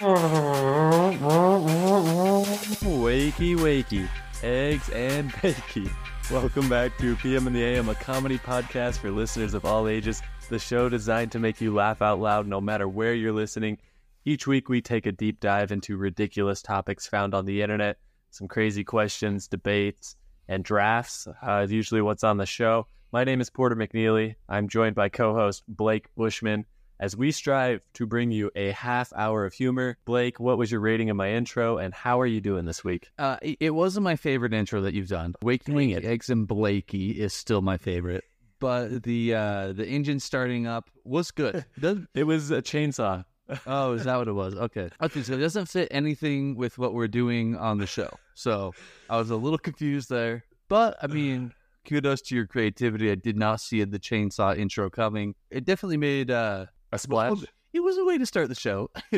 [0.00, 0.16] Wakey,
[3.58, 4.08] wakey,
[4.42, 5.92] eggs and bakey.
[6.30, 10.22] Welcome back to PM in the AM, a comedy podcast for listeners of all ages.
[10.48, 13.76] The show designed to make you laugh out loud no matter where you're listening.
[14.24, 17.98] Each week, we take a deep dive into ridiculous topics found on the internet,
[18.30, 20.16] some crazy questions, debates,
[20.48, 21.28] and drafts.
[21.42, 22.86] Uh, usually, what's on the show.
[23.12, 24.36] My name is Porter McNeely.
[24.48, 26.64] I'm joined by co host Blake Bushman
[27.00, 29.96] as we strive to bring you a half hour of humor.
[30.04, 33.08] Blake, what was your rating of my intro, and how are you doing this week?
[33.18, 35.34] Uh, it it wasn't my favorite intro that you've done.
[35.42, 36.04] Waking it.
[36.04, 38.24] Eggs and Blakey is still my favorite,
[38.60, 41.64] but the uh, the engine starting up was good.
[42.14, 43.24] It was a chainsaw.
[43.66, 44.54] oh, is that what it was?
[44.54, 44.90] Okay.
[45.02, 48.10] Okay, so it doesn't fit anything with what we're doing on the show.
[48.34, 48.74] So
[49.08, 51.52] I was a little confused there, but I mean.
[51.86, 53.10] Kudos to your creativity.
[53.10, 55.34] I did not see the chainsaw intro coming.
[55.50, 57.38] It definitely made uh A splash.
[57.72, 58.90] it was a way to start the show.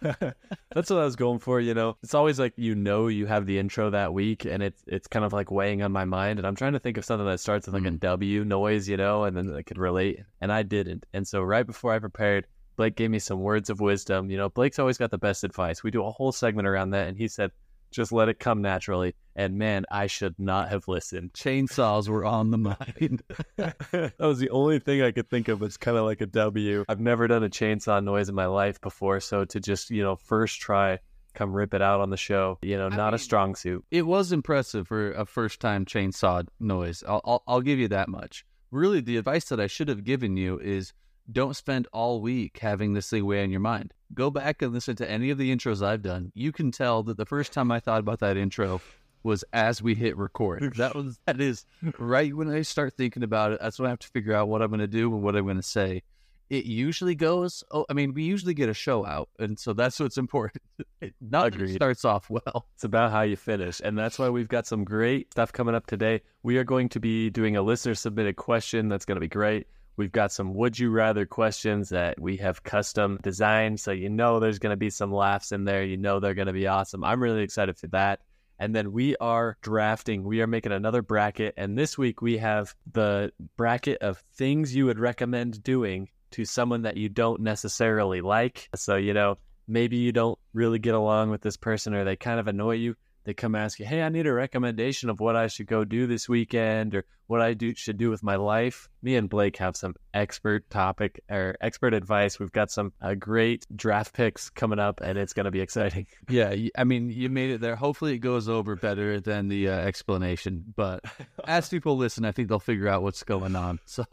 [0.00, 1.96] That's what I was going for, you know.
[2.02, 5.24] It's always like you know you have the intro that week and it's it's kind
[5.24, 7.66] of like weighing on my mind and I'm trying to think of something that starts
[7.66, 8.00] with like a Mhm.
[8.00, 11.06] W noise, you know, and then I could relate and I didn't.
[11.12, 14.30] And so right before I prepared, Blake gave me some words of wisdom.
[14.30, 15.82] You know, Blake's always got the best advice.
[15.82, 17.50] We do a whole segment around that and he said,
[17.90, 21.32] "Just let it come naturally." And man, I should not have listened.
[21.32, 22.58] Chainsaws were on the
[22.98, 23.22] mind.
[23.56, 26.84] that was the only thing I could think of was kind of like a W.
[26.88, 30.16] I've never done a chainsaw noise in my life before, so to just, you know,
[30.16, 30.98] first try,
[31.34, 33.84] come rip it out on the show, you know, I not a strong suit.
[33.92, 37.04] It was impressive for a first time chainsaw noise.
[37.06, 38.44] I'll, I'll, I'll give you that much.
[38.72, 40.92] Really, the advice that I should have given you is
[41.30, 43.94] don't spend all week having this thing weigh on your mind.
[44.14, 46.32] Go back and listen to any of the intros I've done.
[46.34, 48.80] You can tell that the first time I thought about that intro
[49.22, 50.74] was as we hit record.
[50.76, 51.66] That was that is
[51.98, 53.60] right when I start thinking about it.
[53.60, 55.44] That's when I have to figure out what I'm going to do and what I'm
[55.44, 56.02] going to say.
[56.50, 57.62] It usually goes.
[57.70, 60.62] Oh, I mean, we usually get a show out, and so that's what's important.
[61.00, 62.66] It, not that it starts off well.
[62.74, 63.80] It's about how you finish.
[63.84, 66.22] And that's why we've got some great stuff coming up today.
[66.42, 69.68] We are going to be doing a listener submitted question that's going to be great.
[69.98, 73.80] We've got some would you rather questions that we have custom designed.
[73.80, 75.82] So you know there's going to be some laughs in there.
[75.82, 77.02] You know they're going to be awesome.
[77.02, 78.20] I'm really excited for that.
[78.60, 80.22] And then we are drafting.
[80.22, 81.54] We are making another bracket.
[81.56, 86.82] And this week we have the bracket of things you would recommend doing to someone
[86.82, 88.68] that you don't necessarily like.
[88.76, 92.38] So, you know, maybe you don't really get along with this person or they kind
[92.38, 92.94] of annoy you.
[93.28, 96.06] They come ask you, Hey, I need a recommendation of what I should go do
[96.06, 98.88] this weekend or what I do should do with my life.
[99.02, 102.40] Me and Blake have some expert topic or expert advice.
[102.40, 106.06] We've got some uh, great draft picks coming up and it's going to be exciting.
[106.30, 107.76] Yeah, I mean, you made it there.
[107.76, 110.64] Hopefully, it goes over better than the uh, explanation.
[110.74, 111.04] But
[111.46, 113.78] as people listen, I think they'll figure out what's going on.
[113.88, 114.06] So,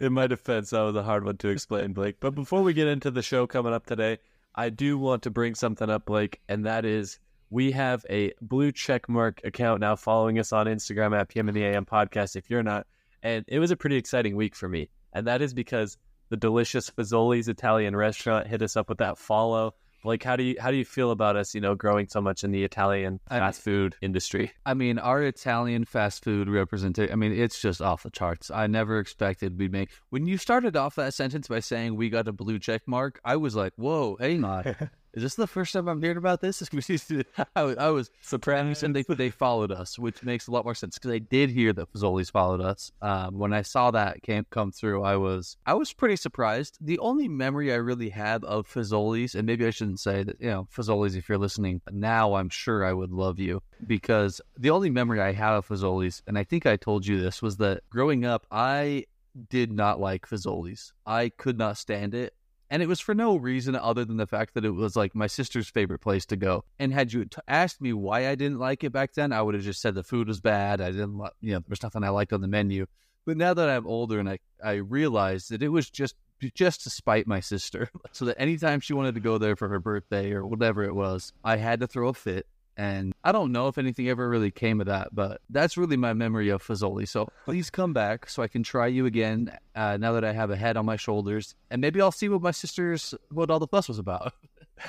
[0.00, 2.20] In my defense, that was a hard one to explain, Blake.
[2.20, 4.16] But before we get into the show coming up today,
[4.54, 7.18] I do want to bring something up, Blake, and that is
[7.50, 11.54] we have a blue check mark account now following us on Instagram at PM in
[11.54, 12.86] the AM podcast if you're not.
[13.22, 14.88] And it was a pretty exciting week for me.
[15.12, 15.96] And that is because
[16.28, 19.74] the delicious Fazoli's Italian restaurant hit us up with that follow.
[20.04, 22.44] Like how do you how do you feel about us, you know, growing so much
[22.44, 24.52] in the Italian I- fast food industry?
[24.64, 28.50] I mean, our Italian fast food representation, I mean, it's just off the charts.
[28.50, 29.90] I never expected we'd make.
[30.10, 33.36] When you started off that sentence by saying we got a blue check mark, I
[33.36, 34.76] was like, whoa, hang on.
[35.16, 36.62] Is this the first time I'm hearing about this?
[37.56, 40.74] I was, I was Sopranos and they they followed us, which makes a lot more
[40.74, 42.92] sense because I did hear that Fazoli's followed us.
[43.00, 46.76] Um, when I saw that came come through, I was I was pretty surprised.
[46.82, 50.50] The only memory I really have of Fazoli's, and maybe I shouldn't say that you
[50.50, 54.90] know Fazoli's if you're listening now, I'm sure I would love you because the only
[54.90, 58.26] memory I have of Fazoli's, and I think I told you this, was that growing
[58.26, 59.06] up I
[59.48, 60.92] did not like Fazoli's.
[61.06, 62.34] I could not stand it.
[62.70, 65.26] And it was for no reason other than the fact that it was like my
[65.26, 66.64] sister's favorite place to go.
[66.78, 69.54] And had you t- asked me why I didn't like it back then, I would
[69.54, 70.80] have just said the food was bad.
[70.80, 72.86] I didn't, li- you know, there was nothing I liked on the menu.
[73.24, 76.16] But now that I'm older and I, I realized that it was just
[76.54, 79.78] just to spite my sister, so that anytime she wanted to go there for her
[79.78, 82.46] birthday or whatever it was, I had to throw a fit.
[82.76, 86.12] And I don't know if anything ever really came of that, but that's really my
[86.12, 87.08] memory of Fazoli.
[87.08, 90.50] So please come back so I can try you again uh, now that I have
[90.50, 91.54] a head on my shoulders.
[91.70, 94.34] And maybe I'll see what my sister's, what all the fuss was about.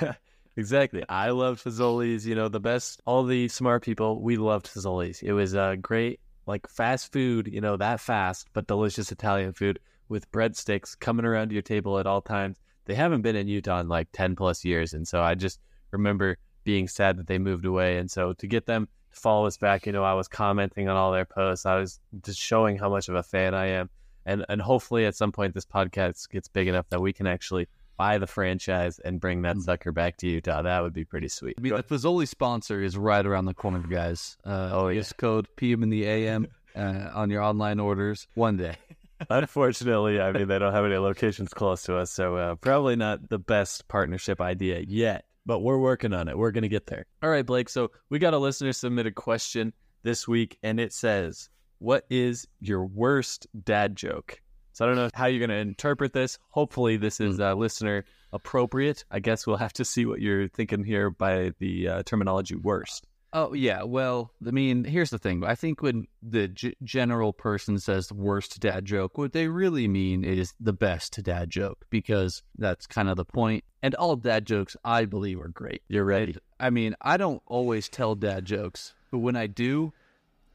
[0.58, 1.04] Exactly.
[1.08, 2.26] I loved Fazoli's.
[2.26, 5.22] You know, the best, all the smart people, we loved Fazoli's.
[5.22, 9.80] It was a great, like fast food, you know, that fast, but delicious Italian food
[10.10, 12.58] with breadsticks coming around your table at all times.
[12.86, 14.94] They haven't been in Utah in like 10 plus years.
[14.94, 15.60] And so I just
[15.92, 16.38] remember
[16.68, 17.98] being sad that they moved away.
[17.98, 20.98] And so to get them to follow us back, you know, I was commenting on
[20.98, 21.66] all their posts.
[21.66, 23.90] I was just showing how much of a fan I am.
[24.26, 27.70] And, and hopefully at some point this podcast gets big enough that we can actually
[27.96, 29.62] buy the franchise and bring that Mm.
[29.64, 30.62] sucker back to Utah.
[30.62, 31.56] That would be pretty sweet.
[31.58, 34.36] I mean, the Fazoli sponsor is right around the corner, guys.
[34.46, 34.98] Uh, Oh, yeah.
[34.98, 38.76] use code PM in the AM uh, on your online orders one day.
[39.32, 43.30] Unfortunately, I mean, they don't have any locations close to us, so uh, probably not
[43.30, 46.38] the best partnership idea yet, but we're working on it.
[46.38, 47.06] We're going to get there.
[47.24, 47.70] All right, Blake.
[47.70, 49.74] So we got a listener submitted question
[50.04, 51.50] this week, and it says,
[51.80, 54.40] What is your worst dad joke?
[54.74, 56.38] So I don't know how you're going to interpret this.
[56.50, 59.06] Hopefully, this is uh, listener appropriate.
[59.10, 63.08] I guess we'll have to see what you're thinking here by the uh, terminology worst.
[63.40, 65.44] Oh yeah, well, I mean, here's the thing.
[65.44, 69.88] I think when the g- general person says the worst dad joke, what they really
[69.88, 73.64] mean is the best dad joke because that's kind of the point.
[73.84, 75.84] And all dad jokes, I believe, are great.
[75.88, 76.36] You're ready.
[76.60, 79.94] I mean, I don't always tell dad jokes, but when I do,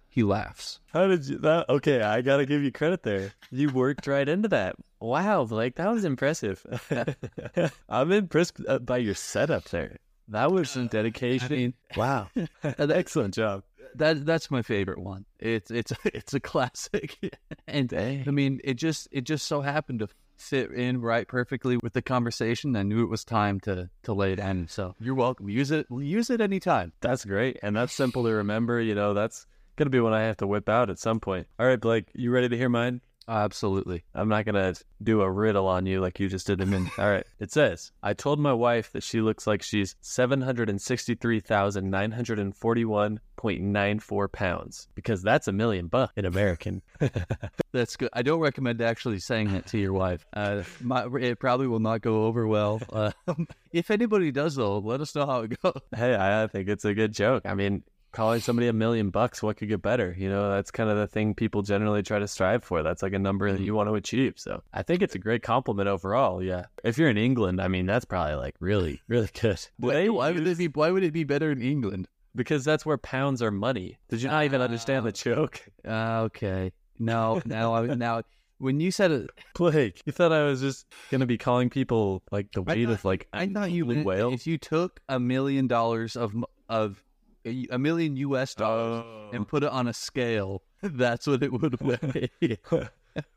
[0.09, 0.81] he laughs.
[0.93, 1.69] How did you that?
[1.69, 3.33] Okay, I gotta give you credit there.
[3.53, 4.75] You worked right into that.
[4.99, 6.67] Wow, like that was impressive.
[7.89, 9.99] I'm impressed uh, by your setup there.
[10.29, 11.53] That was some uh, dedication.
[11.53, 12.29] I mean, wow,
[12.63, 13.65] an excellent job.
[13.97, 15.25] that that's my favorite one.
[15.39, 17.19] It's it's it's a classic,
[17.67, 18.25] and Dang.
[18.27, 22.03] I mean, it just it just so happened to fit in right perfectly with the
[22.03, 22.75] conversation.
[22.75, 24.69] I knew it was time to to lay it in.
[24.69, 25.49] So you're welcome.
[25.49, 25.87] Use it.
[25.91, 26.93] Use it anytime.
[27.01, 28.81] That's great, and that's simple to remember.
[28.81, 29.47] You know, that's
[29.77, 31.47] gonna be one I have to whip out at some point.
[31.59, 33.01] All right, Blake, you ready to hear mine?
[33.29, 34.05] Absolutely.
[34.15, 36.99] I'm not gonna do a riddle on you like you just did a minute.
[36.99, 37.27] All right.
[37.39, 41.41] It says, I told my wife that she looks like she's seven hundred and sixty-three
[41.41, 46.25] thousand nine hundred and forty-one point nine four pounds because that's a million bucks in
[46.25, 46.83] American.
[47.73, 48.11] That's good.
[48.13, 50.27] I don't recommend actually saying that to your wife.
[50.35, 52.81] Uh, my, it probably will not go over well.
[52.93, 53.13] Uh,
[53.73, 55.73] if anybody does, though, let us know how it goes.
[55.97, 57.45] hey, I think it's a good joke.
[57.47, 57.83] I mean,
[58.13, 60.15] calling somebody a million bucks, what could get better?
[60.17, 62.83] You know, that's kind of the thing people generally try to strive for.
[62.83, 64.35] That's like a number that you want to achieve.
[64.37, 66.43] So I think it's a great compliment overall.
[66.43, 66.67] Yeah.
[66.85, 69.61] If you're in England, I mean, that's probably like really, really good.
[69.79, 70.69] Why, why would it be?
[70.69, 72.09] Why would it be better in England?
[72.35, 73.99] Because that's where pounds are money.
[74.09, 75.61] Did you not even understand the joke?
[75.87, 76.73] Uh, okay.
[76.99, 78.23] No, now, I, now,
[78.59, 82.53] when you said it, Blake, you thought I was just gonna be calling people like
[82.53, 86.33] the weight of like I thought you meant if you took a million dollars of
[86.69, 87.03] of
[87.47, 88.55] a a million U.S.
[88.55, 89.31] dollars Oh.
[89.33, 92.31] and put it on a scale, that's what it would weigh.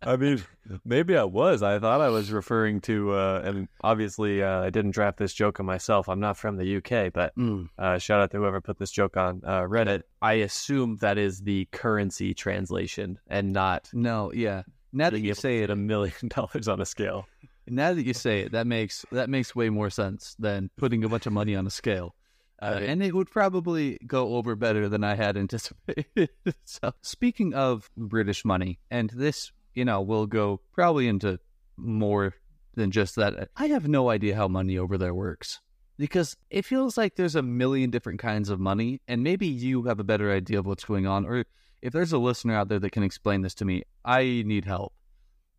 [0.02, 0.42] I mean,
[0.86, 1.62] maybe I was.
[1.62, 5.60] I thought I was referring to, uh, and obviously uh, I didn't draft this joke
[5.60, 6.08] on myself.
[6.08, 7.68] I'm not from the UK, but Mm.
[7.78, 10.04] uh, shout out to whoever put this joke on uh, Reddit.
[10.22, 14.64] I assume that is the currency translation and not No, yeah.
[14.94, 17.28] Now that you say it, a million dollars on a scale.
[17.68, 21.10] now that you say it, that makes that makes way more sense than putting a
[21.10, 22.16] bunch of money on a scale.
[22.62, 26.30] Uh, and it would probably go over better than I had anticipated.
[26.64, 31.40] so, speaking of British money, and this, you know, will go probably into
[31.78, 32.34] more
[32.76, 33.50] than just that.
[33.56, 35.60] I have no idea how money over there works
[35.98, 40.00] because it feels like there's a million different kinds of money, and maybe you have
[40.00, 41.46] a better idea of what's going on, or
[41.82, 44.94] if there's a listener out there that can explain this to me, I need help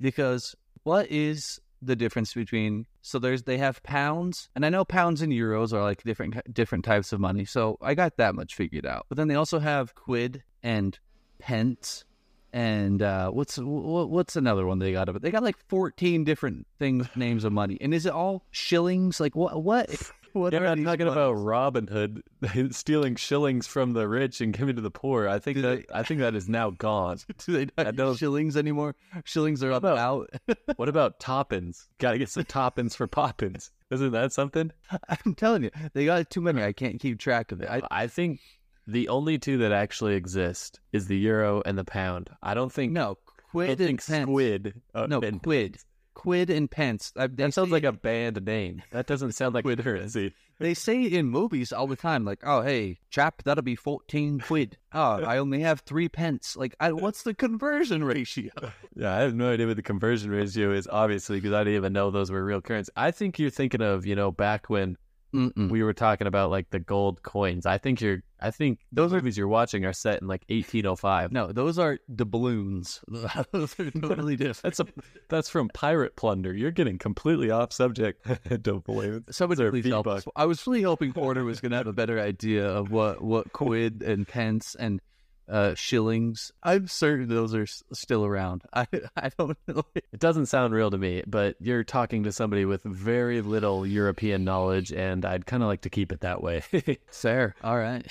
[0.01, 5.23] because what is the difference between so there's they have pounds and I know pounds
[5.23, 8.87] and euros are like different different types of money so I got that much figured
[8.87, 10.99] out but then they also have quid and
[11.39, 12.05] pence
[12.53, 15.13] and uh, what's what's another one they got?
[15.13, 19.21] But they got like fourteen different things, names of money, and is it all shillings?
[19.21, 19.63] Like what?
[19.63, 19.91] What?
[20.37, 22.23] What You're not talking about Robin Hood
[22.75, 25.29] stealing shillings from the rich and giving to the poor.
[25.29, 27.19] I think Do that I think that is now gone.
[27.47, 28.95] Do they I not don't- use shillings anymore?
[29.25, 30.31] Shillings are up Well, out.
[30.77, 31.89] What about toppins?
[31.99, 33.71] Got to get some toppins for poppins.
[33.91, 34.73] Isn't that something?
[35.09, 36.63] I'm telling you, they got too many.
[36.63, 37.69] I can't keep track of it.
[37.71, 38.41] I, I think
[38.87, 42.31] the only two that actually exist is the euro and the pound.
[42.43, 44.25] I don't think no, I quid don't and think pence.
[44.29, 44.83] squid.
[44.95, 45.79] uh, No, and- quid.
[46.17, 47.13] Quid and pence.
[47.17, 48.83] I, That sounds like a band name.
[48.91, 49.81] That doesn't sound like Quid.
[49.83, 50.35] currency.
[50.59, 54.79] They say in movies all the time, like, "Oh, hey, chap, that'll be fourteen quid."
[54.95, 56.57] Oh, I only have three pence.
[56.57, 58.51] Like, I, what's the conversion ratio?
[58.95, 61.93] Yeah, I have no idea what the conversion ratio is, obviously, because I didn't even
[61.93, 62.91] know those were real currency.
[62.97, 64.97] I think you're thinking of, you know, back when
[65.37, 65.71] Mm-mm.
[65.71, 67.67] we were talking about like the gold coins.
[67.67, 71.33] I think you're, I think those movies you're watching are set in like 1805.
[71.33, 73.01] No, those are doubloons.
[73.53, 74.63] those are totally different.
[74.63, 74.87] That's a,
[75.29, 76.53] that's from pirate plunder.
[76.53, 78.27] You're getting completely off subject.
[78.63, 79.35] Don't believe it.
[79.35, 80.25] Somebody please help us.
[80.35, 83.53] I was really hoping Porter was going to have a better idea of what, what
[83.53, 85.01] quid and pence and
[85.49, 86.53] uh, shillings.
[86.63, 88.63] I'm certain those are s- still around.
[88.73, 88.87] I
[89.17, 89.83] I don't know.
[89.95, 94.45] It doesn't sound real to me, but you're talking to somebody with very little European
[94.45, 96.63] knowledge, and I'd kind of like to keep it that way.
[97.11, 97.55] Fair.
[97.63, 98.07] All right.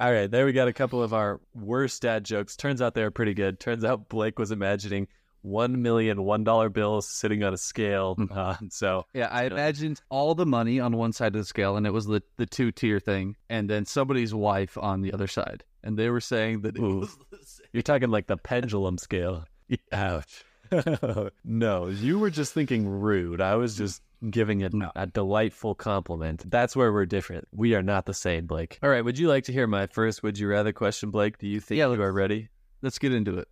[0.00, 2.56] All right, there we got a couple of our worst dad jokes.
[2.56, 3.60] Turns out they're pretty good.
[3.60, 5.08] Turns out Blake was imagining
[5.42, 8.14] one million one dollar bills sitting on a scale.
[8.16, 8.36] Mm-hmm.
[8.38, 11.86] Uh, so Yeah, I imagined all the money on one side of the scale, and
[11.86, 15.64] it was the, the two tier thing, and then somebody's wife on the other side.
[15.82, 17.66] And they were saying that it was the same.
[17.72, 19.44] you're talking like the pendulum scale.
[19.92, 20.44] Ouch.
[21.44, 23.40] no, you were just thinking rude.
[23.40, 24.92] I was just giving it No.
[24.94, 26.48] a delightful compliment.
[26.50, 27.48] That's where we're different.
[27.52, 28.78] We are not the same, Blake.
[28.82, 29.04] All right.
[29.04, 31.38] Would you like to hear my first would you rather question, Blake?
[31.38, 32.48] Do you think Yeah, you are ready?
[32.82, 33.48] Let's get into it.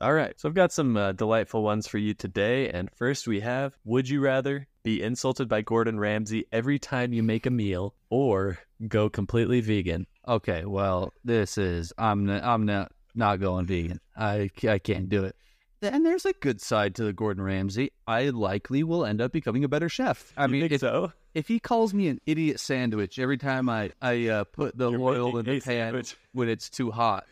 [0.00, 0.38] All right.
[0.40, 2.68] So I've got some uh, delightful ones for you today.
[2.70, 7.22] And first we have Would you rather be insulted by Gordon Ramsay every time you
[7.22, 10.06] make a meal or go completely vegan?
[10.26, 14.00] Okay, well, this is I'm n- I'm not not going vegan.
[14.16, 15.36] I I can't do it.
[15.82, 17.90] And there's a good side to the Gordon Ramsay.
[18.06, 20.32] I likely will end up becoming a better chef.
[20.34, 21.12] I You mean, think if, so?
[21.34, 25.00] if he calls me an idiot sandwich every time I I uh, put the You're
[25.00, 26.16] oil in the pan sandwich.
[26.32, 27.26] when it's too hot,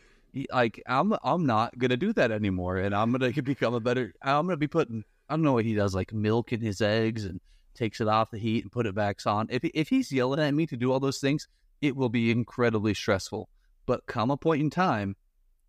[0.52, 4.12] like I'm I'm not gonna do that anymore, and I'm gonna become a better.
[4.22, 7.24] I'm gonna be putting I don't know what he does, like milk in his eggs
[7.24, 7.40] and
[7.74, 9.46] takes it off the heat and put it back on.
[9.50, 11.48] If if he's yelling at me to do all those things,
[11.82, 13.50] it will be incredibly stressful.
[13.84, 15.16] But come a point in time,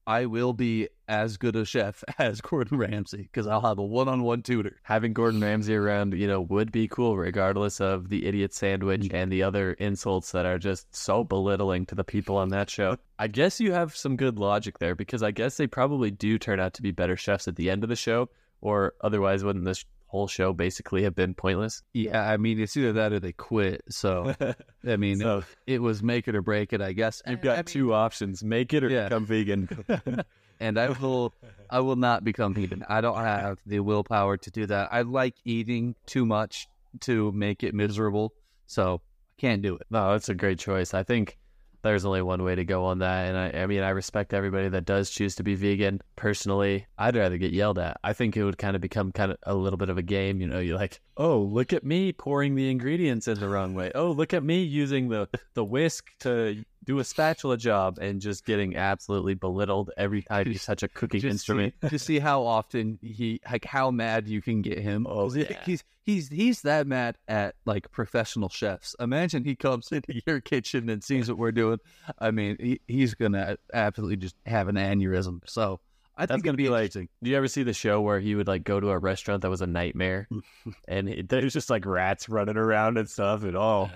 [0.05, 4.43] I will be as good a chef as Gordon Ramsay because I'll have a one-on-one
[4.43, 4.77] tutor.
[4.83, 9.13] having Gordon Ramsay around, you know, would be cool, regardless of the idiot sandwich mm.
[9.13, 12.97] and the other insults that are just so belittling to the people on that show.
[13.19, 16.59] I guess you have some good logic there because I guess they probably do turn
[16.59, 18.29] out to be better chefs at the end of the show,
[18.61, 21.81] or otherwise, wouldn't this whole show basically have been pointless?
[21.91, 23.81] Yeah, I mean it's either that or they quit.
[23.89, 24.33] So
[24.87, 27.21] I mean, so it was make it or break it, I guess.
[27.27, 29.05] you've got I mean, two options: make it or Yeah.
[29.09, 29.67] become vegan.
[30.59, 31.33] and I will
[31.69, 32.85] I will not become vegan.
[32.87, 34.89] I don't have the willpower to do that.
[34.93, 36.67] I like eating too much
[37.01, 38.33] to make it miserable,
[38.67, 39.01] so
[39.37, 39.87] I can't do it.
[39.89, 40.93] No, that's a great choice.
[40.93, 41.39] I think
[41.83, 43.27] there's only one way to go on that.
[43.27, 46.01] And I, I mean, I respect everybody that does choose to be vegan.
[46.15, 47.97] Personally, I'd rather get yelled at.
[48.03, 50.41] I think it would kind of become kind of a little bit of a game.
[50.41, 53.91] You know, you're like, oh, look at me pouring the ingredients in the wrong way.
[53.93, 58.45] Oh, look at me using the, the whisk to do a spatula job and just
[58.45, 61.73] getting absolutely belittled every time you Just- touch a cooking Just instrument.
[61.83, 65.05] see, to see how often he like how mad you can get him.
[65.09, 65.61] Oh, yeah.
[65.65, 68.95] He's he's he's that mad at like professional chefs.
[68.99, 71.79] Imagine he comes into your kitchen and sees what we're doing.
[72.19, 75.41] I mean, he, he's gonna absolutely just have an aneurysm.
[75.45, 75.79] So
[76.17, 78.47] I That's gonna be be like- Do you ever see the show where he would
[78.47, 80.27] like go to a restaurant that was a nightmare,
[80.87, 83.91] and it, there's just like rats running around and stuff, and oh, all?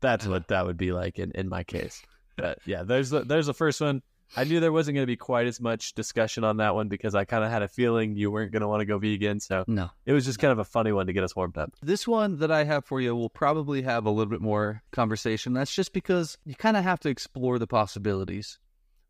[0.00, 2.00] that's uh, what that would be like in, in my case.
[2.38, 4.02] But yeah, there's the, there's the first one.
[4.36, 7.14] I knew there wasn't going to be quite as much discussion on that one because
[7.14, 9.64] I kind of had a feeling you weren't going to want to go vegan, so
[9.66, 9.90] no.
[10.04, 11.72] it was just kind of a funny one to get us warmed up.
[11.82, 15.54] This one that I have for you will probably have a little bit more conversation.
[15.54, 18.58] That's just because you kind of have to explore the possibilities.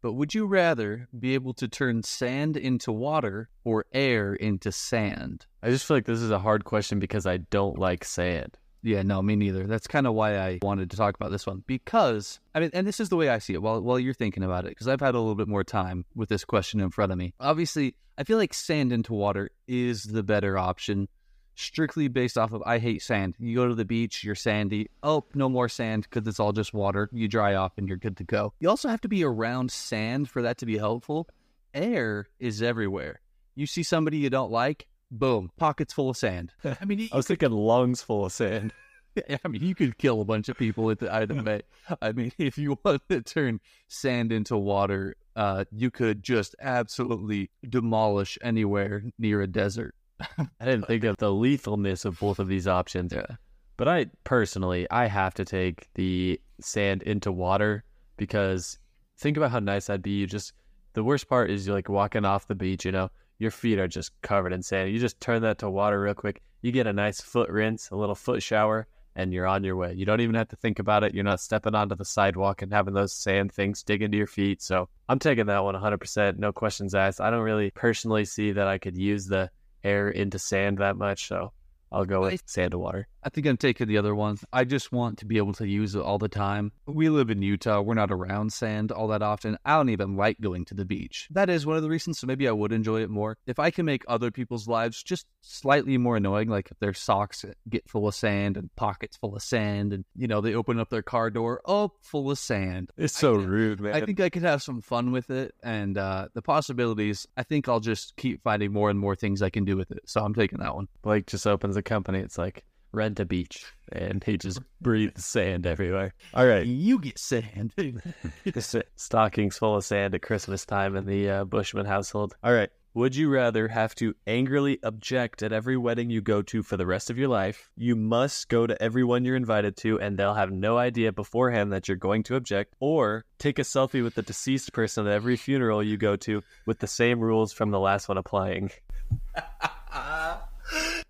[0.01, 5.47] But would you rather be able to turn sand into water or air into sand?
[5.61, 8.57] I just feel like this is a hard question because I don't like sand.
[8.83, 9.67] Yeah, no, me neither.
[9.67, 12.87] That's kind of why I wanted to talk about this one because I mean, and
[12.87, 13.63] this is the way I see it.
[13.63, 16.29] While while you're thinking about it, because I've had a little bit more time with
[16.29, 17.35] this question in front of me.
[17.41, 21.09] Obviously, I feel like sand into water is the better option,
[21.57, 23.35] strictly based off of I hate sand.
[23.39, 24.91] You go to the beach, you're sandy.
[25.03, 27.09] Oh, no more sand because it's all just water.
[27.13, 28.55] You dry off and you're good to go.
[28.61, 31.29] You also have to be around sand for that to be helpful.
[31.75, 33.21] Air is everywhere.
[33.55, 36.53] You see somebody you don't like, boom, pockets full of sand.
[36.65, 38.73] I mean, you I was thinking lungs full of sand.
[39.45, 41.63] I mean, you could kill a bunch of people with either way.
[42.01, 47.51] I mean, if you want to turn sand into water, uh, you could just absolutely
[47.69, 49.95] demolish anywhere near a desert.
[50.21, 53.13] I didn't think of the lethalness of both of these options.
[53.13, 53.37] Yeah.
[53.77, 57.85] But I personally, I have to take the sand into water
[58.17, 58.79] because
[59.17, 60.11] think about how nice that'd be.
[60.11, 60.53] You just
[60.95, 63.89] the worst part is you're like walking off the beach, you know, your feet are
[63.89, 64.93] just covered in sand.
[64.93, 66.43] You just turn that to water real quick.
[66.63, 69.93] You get a nice foot rinse, a little foot shower, and you're on your way.
[69.95, 71.15] You don't even have to think about it.
[71.15, 74.63] You're not stepping onto the sidewalk and having those sand things dig into your feet.
[74.63, 76.39] So I'm taking that one 100%.
[76.39, 77.21] No questions asked.
[77.21, 79.51] I don't really personally see that I could use the
[79.85, 81.29] air into sand that much.
[81.29, 81.53] So
[81.91, 83.09] I'll go with sand to water.
[83.23, 84.39] I think I'm taking the other one.
[84.53, 86.73] I just want to be able to use it all the time.
[86.87, 87.81] We live in Utah.
[87.81, 89.59] We're not around sand all that often.
[89.65, 91.29] I don't even like going to the beach.
[91.33, 93.37] That is one of the reasons, so maybe I would enjoy it more.
[93.47, 97.45] If I can make other people's lives just slightly more annoying, like if their socks
[97.69, 100.89] get full of sand and pockets full of sand, and, you know, they open up
[100.91, 102.91] their car door, oh, full of sand.
[102.97, 103.95] It's so I- rude, man.
[103.95, 107.27] I think I could have some fun with it, and uh, the possibilities.
[107.37, 110.03] I think I'll just keep finding more and more things I can do with it.
[110.07, 110.89] So I'm taking that one.
[111.03, 112.19] Blake just opens a company.
[112.21, 116.15] It's like rent a beach, and he just breathes sand everywhere.
[116.35, 117.73] All right, You get sand.
[118.97, 122.35] stockings full of sand at Christmas time in the uh, Bushman household.
[122.43, 126.63] All right, Would you rather have to angrily object at every wedding you go to
[126.63, 127.71] for the rest of your life?
[127.77, 131.89] You must go to everyone you're invited to, and they'll have no idea beforehand that
[131.89, 135.83] you're going to object, or take a selfie with the deceased person at every funeral
[135.83, 138.71] you go to with the same rules from the last one applying.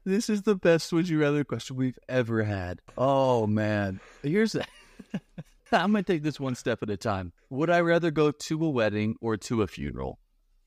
[0.09, 2.81] This is the best would you rather question we've ever had.
[2.97, 4.01] Oh man.
[4.23, 4.67] Here's that
[5.73, 7.35] I'm gonna take this one step at a time.
[7.51, 10.19] Would I rather go to a wedding or to a funeral?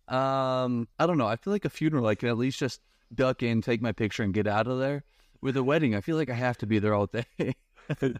[0.08, 1.26] Um, I don't know.
[1.26, 2.82] I feel like a funeral I can at least just
[3.16, 5.06] duck in, take my picture, and get out of there.
[5.42, 7.26] With a wedding, I feel like I have to be there all day.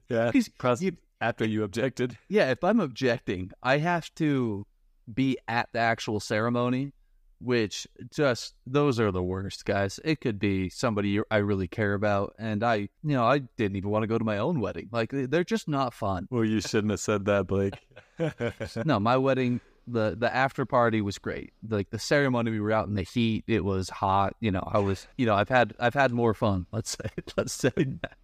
[0.10, 0.32] yeah.
[0.80, 2.18] you- after you objected.
[2.30, 4.66] yeah, if I'm objecting, I have to
[5.14, 6.94] be at the actual ceremony,
[7.42, 10.00] which just those are the worst, guys.
[10.06, 13.90] It could be somebody I really care about, and I, you know, I didn't even
[13.90, 14.90] want to go to my own wedding.
[14.92, 16.28] Like they- they're just not fun.
[16.30, 17.74] Well, you shouldn't have said that, Blake.
[18.86, 21.54] No, my wedding, the the after party was great.
[21.68, 23.44] Like the ceremony, we were out in the heat.
[23.48, 24.36] It was hot.
[24.40, 26.68] You know, I was, you know, I've had I've had more fun.
[26.72, 28.18] Let's say, let's say that.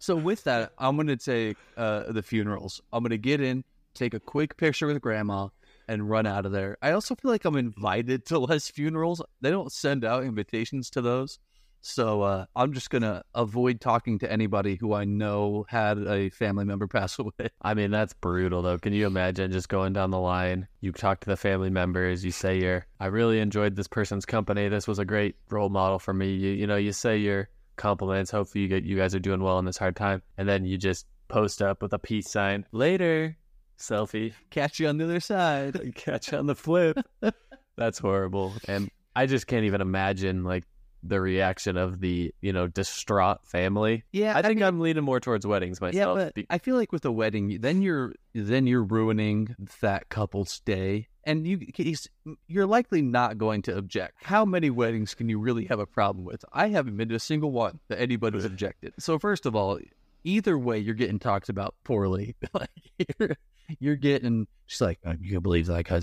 [0.00, 2.80] So with that, I'm gonna take uh, the funerals.
[2.94, 3.62] I'm gonna get in,
[3.92, 5.48] take a quick picture with grandma,
[5.88, 6.76] and run out of there.
[6.82, 9.22] I also feel like I'm invited to less funerals.
[9.40, 11.38] They don't send out invitations to those.
[11.84, 16.64] So uh, I'm just gonna avoid talking to anybody who I know had a family
[16.64, 17.50] member pass away.
[17.60, 18.78] I mean, that's brutal, though.
[18.78, 20.68] Can you imagine just going down the line?
[20.80, 22.24] You talk to the family members.
[22.24, 24.68] You say you're, I really enjoyed this person's company.
[24.68, 26.32] This was a great role model for me.
[26.32, 28.30] You, you know, you say your compliments.
[28.30, 30.78] Hopefully, you get, you guys are doing well in this hard time, and then you
[30.78, 32.64] just post up with a peace sign.
[32.70, 33.36] Later,
[33.82, 34.32] selfie.
[34.50, 35.92] Catch you on the other side.
[35.94, 36.98] Catch you on the flip.
[37.76, 40.64] That's horrible, and I just can't even imagine like
[41.02, 44.04] the reaction of the you know distraught family.
[44.12, 46.18] Yeah, I think mean- I'm leaning more towards weddings myself.
[46.18, 50.60] Yeah, but I feel like with a wedding, then you're then you're ruining that couple's
[50.60, 51.60] day, and you
[52.46, 54.18] you're likely not going to object.
[54.22, 56.44] How many weddings can you really have a problem with?
[56.52, 58.94] I haven't been to a single one that anybody's objected.
[58.98, 59.78] So first of all,
[60.24, 62.36] either way, you're getting talked about poorly.
[62.52, 62.70] like
[63.80, 66.00] you're, getting she's like, "Uh, you can believe that guy.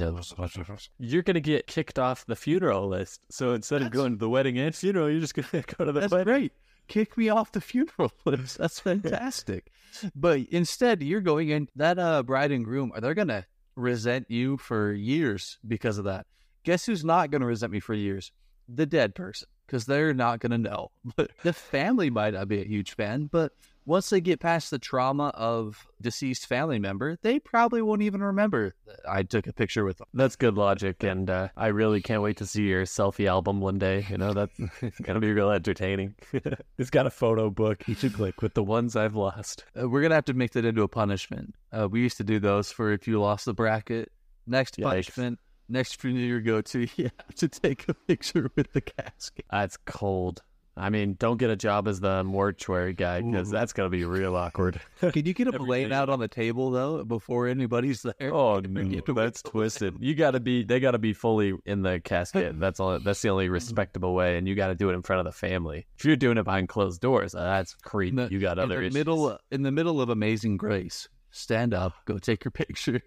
[0.99, 3.21] you're gonna get kicked off the funeral list.
[3.29, 5.99] So instead of going to the wedding and funeral, you're just gonna go to the
[6.01, 6.25] That's wedding.
[6.33, 6.53] great.
[6.87, 8.57] Kick me off the funeral list.
[8.57, 9.71] That's fantastic.
[10.15, 12.91] but instead, you're going in that uh, bride and groom.
[12.95, 16.25] Are they gonna resent you for years because of that?
[16.63, 18.31] Guess who's not gonna resent me for years?
[18.67, 20.91] The dead person, because they're not gonna know.
[21.15, 23.53] But the family might not be a huge fan, but
[23.89, 28.75] once they get past the trauma of deceased family member, they probably won't even remember
[28.85, 30.05] that I took a picture with them.
[30.13, 33.79] That's good logic, and uh, I really can't wait to see your selfie album one
[33.79, 34.05] day.
[34.07, 34.59] You know, that's
[35.01, 36.13] gonna be real entertaining.
[36.77, 39.65] it's got a photo book you should click with the ones I've lost.
[39.79, 41.55] Uh, we're gonna have to make that into a punishment.
[41.71, 44.11] Uh, we used to do those for if you lost the bracket.
[44.45, 44.83] Next Yikes.
[44.83, 49.45] punishment, next funeral you go to, you have to take a picture with the casket.
[49.49, 50.43] That's cold.
[50.79, 54.35] I mean, don't get a job as the mortuary guy because that's gonna be real
[54.35, 54.79] awkward.
[54.99, 58.33] Can you get them Every laying out on the table though before anybody's there?
[58.33, 59.95] Oh You no, have to wait that's twisted.
[59.99, 60.63] You got to be.
[60.63, 62.57] They got to be fully in the casket.
[62.59, 62.97] That's all.
[62.99, 65.31] That's the only respectable way, and you got to do it in front of the
[65.37, 65.85] family.
[65.97, 68.15] If you're doing it behind closed doors, uh, that's creepy.
[68.15, 68.93] The- you got in other the issues.
[68.93, 71.07] middle, in the middle of Amazing Grace.
[71.31, 73.01] Stand up, go take your picture.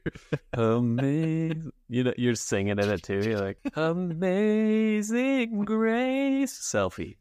[0.53, 1.73] Amazing.
[1.89, 3.21] You know, you're singing in it too.
[3.21, 6.53] You're like, Amazing Grace.
[6.59, 7.17] Selfie.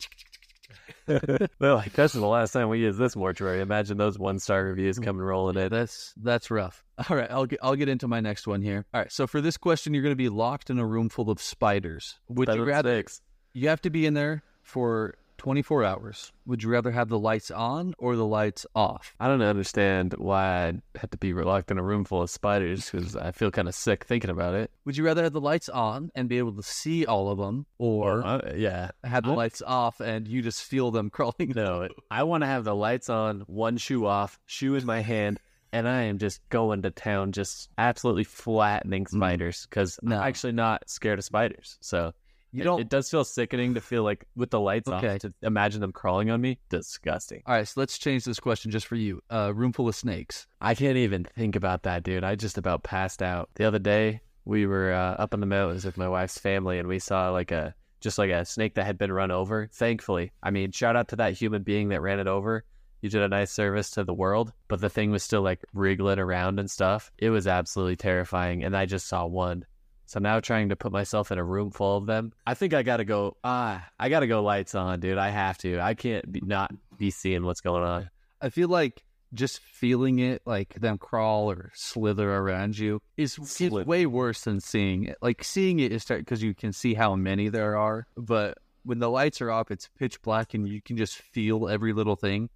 [1.59, 3.61] well, like, that's the last time we use this mortuary.
[3.61, 5.03] Imagine those one star reviews mm.
[5.03, 5.69] coming rolling in.
[5.69, 6.83] That's that's rough.
[7.09, 8.85] All right, I'll get I'll get into my next one here.
[8.93, 11.29] All right, so for this question, you're going to be locked in a room full
[11.29, 12.19] of spiders.
[12.29, 13.21] Would Better you rather six.
[13.53, 16.31] You have to be in there for 24 hours.
[16.45, 19.15] Would you rather have the lights on or the lights off?
[19.19, 22.91] I don't understand why I'd have to be locked in a room full of spiders
[22.91, 24.69] because I feel kind of sick thinking about it.
[24.85, 27.65] Would you rather have the lights on and be able to see all of them
[27.79, 28.91] or Uh, yeah.
[29.03, 31.53] have the I- lights off and you just feel them crawling?
[31.55, 35.39] No, I want to have the lights on, one shoe off, shoe in my hand,
[35.73, 40.17] and I am just going to town, just absolutely flattening spiders because No.
[40.17, 41.77] I'm actually not scared of spiders.
[41.81, 42.13] So
[42.53, 45.15] You it- don't It, does feel sickening to feel like with the lights Okay.
[45.15, 46.59] off to imagine them crawling on me.
[46.69, 47.43] Disgusting.
[47.45, 49.21] All right, so let's change this question just for you.
[49.29, 50.47] Uh, room full of snakes.
[50.59, 52.23] I can't even think about that, dude.
[52.23, 54.21] I just about passed out the other day.
[54.43, 57.51] We were uh, up in the mountains with my wife's family, and we saw like
[57.51, 59.69] a just like a snake that had been run over.
[59.71, 62.65] Thankfully, I mean, shout out to that human being that ran it over.
[63.01, 66.19] You did a nice service to the world, but the thing was still like wriggling
[66.19, 67.11] around and stuff.
[67.19, 69.65] It was absolutely terrifying, and I just saw one.
[70.11, 72.83] So now trying to put myself in a room full of them, I think I
[72.83, 73.37] gotta go.
[73.45, 75.17] Ah, I gotta go lights on, dude.
[75.17, 75.79] I have to.
[75.79, 78.09] I can't be, not be seeing what's going on.
[78.41, 83.71] I feel like just feeling it, like them crawl or slither around you, is, is
[83.71, 85.17] way worse than seeing it.
[85.21, 89.09] Like seeing it is because you can see how many there are, but when the
[89.09, 92.49] lights are off, it's pitch black and you can just feel every little thing.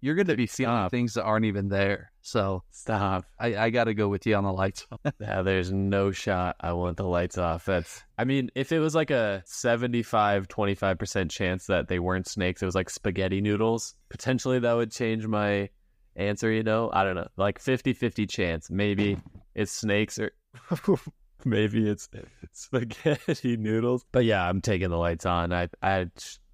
[0.00, 0.90] You're going to be feeling Stop.
[0.92, 2.09] things that aren't even there.
[2.22, 3.24] So Stop.
[3.38, 4.86] I, I got to go with you on the lights.
[5.20, 7.64] Yeah, there's no shot I want the lights off.
[7.64, 12.62] That's, I mean, if it was like a 75, 25% chance that they weren't snakes,
[12.62, 15.68] it was like spaghetti noodles, potentially that would change my
[16.16, 16.90] answer, you know?
[16.92, 17.28] I don't know.
[17.36, 18.70] Like 50 50 chance.
[18.70, 19.18] Maybe
[19.54, 20.32] it's snakes or
[21.44, 22.08] maybe it's
[22.52, 24.04] spaghetti noodles.
[24.12, 25.52] But yeah, I'm taking the lights on.
[25.52, 26.08] I, I,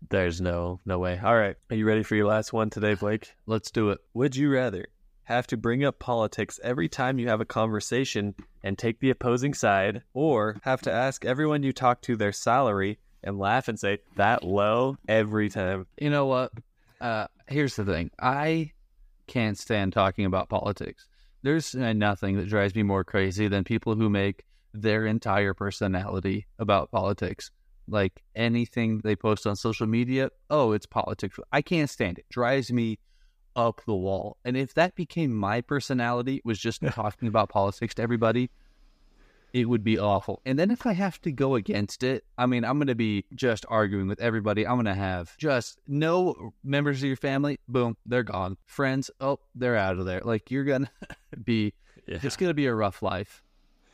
[0.09, 1.21] there's no, no way.
[1.23, 1.57] All right.
[1.71, 3.33] Are you ready for your last one today, Blake?
[3.47, 3.99] Let's do it.
[4.15, 4.87] Would you rather
[5.27, 9.55] have to bring up politics every time you have a conversation and take the opposing
[9.55, 13.99] side, or have to ask everyone you talk to their salary and laugh and say,
[14.17, 15.87] that low every time?
[15.99, 16.53] You know what?
[17.01, 18.11] Uh, here's the thing.
[18.21, 18.73] I
[19.27, 21.09] can't stand talking about politics.
[21.43, 26.91] There's nothing that drives me more crazy than people who make their entire personality about
[26.91, 27.51] politics.
[27.89, 31.39] Like anything they post on social media, oh, it's politics.
[31.53, 32.27] I can't stand it.
[32.31, 32.99] Drives me
[33.57, 34.37] up the wall.
[34.45, 38.51] And if that became my personality, was just talking about politics to everybody,
[39.53, 40.43] it would be awful.
[40.45, 43.25] And then if I have to go against it, I mean, I'm going to be
[43.35, 44.67] just arguing with everybody.
[44.67, 47.59] I'm going to have just no members of your family.
[47.67, 48.59] Boom, they're gone.
[48.67, 50.21] Friends, oh, they're out of there.
[50.23, 50.89] Like you're going
[51.33, 51.73] to be,
[52.07, 52.19] Yeah.
[52.23, 53.43] it's going to be a rough life.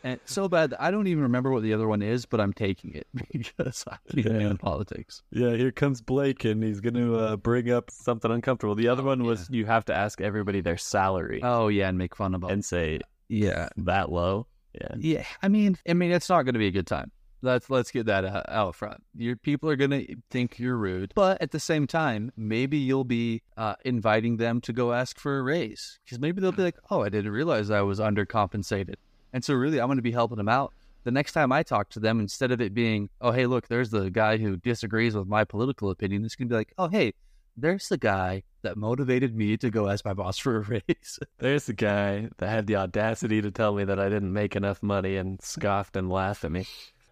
[0.05, 2.53] And so bad that I don't even remember what the other one is, but I'm
[2.53, 4.53] taking it because I can't Yeah.
[4.59, 5.23] politics.
[5.31, 8.75] Yeah, here comes Blake, and he's going to uh, bring up something uncomfortable.
[8.75, 11.99] The other Oh, one was you have to ask everybody their salary Oh yeah, and
[11.99, 14.47] make fun of about and say, yeah, that low?
[14.75, 14.95] Yeah.
[14.99, 17.13] Yeah, I mean, I mean, it's not going to be a good time.
[17.45, 19.03] Let's let's get that uh, out front.
[19.17, 23.03] Your people are going to think you're rude, but at the same time, maybe you'll
[23.05, 26.77] be uh, inviting them to go ask for a raise because maybe they'll be like,
[26.91, 28.95] "Oh, I didn't realize I was undercompensated,"
[29.33, 30.73] and so really, I'm going to be helping them out.
[31.05, 33.91] The next time I talk to them, instead of it being, "Oh, hey, look, there's
[33.91, 37.13] the guy who disagrees with my political opinion," it's going to be like, "Oh, hey,
[37.57, 41.67] there's the guy that motivated me to go ask my boss for a raise." There's
[41.67, 45.17] the guy that had the audacity to tell me that I didn't make enough money
[45.17, 46.67] and scoffed and laughed at me.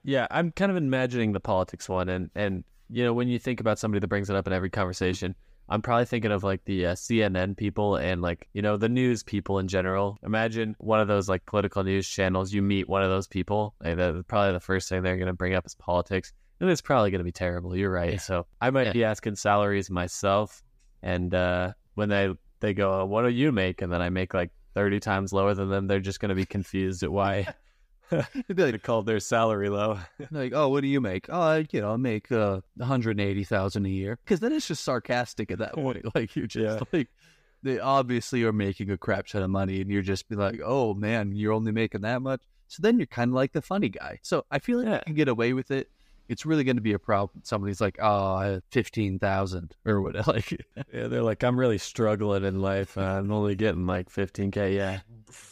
[0.05, 3.61] Yeah, I'm kind of imagining the politics one, and and you know when you think
[3.61, 5.35] about somebody that brings it up in every conversation,
[5.71, 9.23] I'm probably thinking of like the uh, CNN people and like you know the news
[9.23, 10.19] people in general.
[10.25, 12.53] Imagine one of those like political news channels.
[12.53, 15.55] You meet one of those people, and probably the first thing they're going to bring
[15.55, 17.77] up is politics, and it's probably going to be terrible.
[17.77, 18.15] You're right.
[18.15, 18.19] Yeah.
[18.19, 18.93] So I might Yeah.
[18.93, 20.63] be asking salaries myself,
[21.03, 24.51] and uh, when they they go, "What do you make?" and then I make like
[24.75, 27.47] thirty times lower than them, they're just going to be confused at why.
[28.35, 29.99] It'd be they like, called their salary low.
[30.31, 31.27] like, oh, what do you make?
[31.29, 34.19] Oh, I, you know, I make uh, 180,000 a year.
[34.25, 36.05] Because then it's just sarcastic at that point.
[36.15, 36.85] Like you just Yeah.
[36.93, 37.09] like
[37.63, 40.95] they obviously are making a crap ton of money, and you're just be like, oh
[40.95, 42.43] man, you're only making that much.
[42.69, 44.19] So then you're kind of like the funny guy.
[44.23, 44.95] So I feel like Yeah.
[44.95, 45.91] you can get away with it.
[46.31, 47.43] It's really going to be a problem.
[47.45, 50.15] Somebody's like, oh, I have 15,000 or what?
[50.27, 50.53] Like,
[50.93, 52.97] Yeah, they're like, I'm really struggling in life.
[52.97, 54.75] Uh, I'm only getting like 15k.
[54.77, 55.01] Yeah,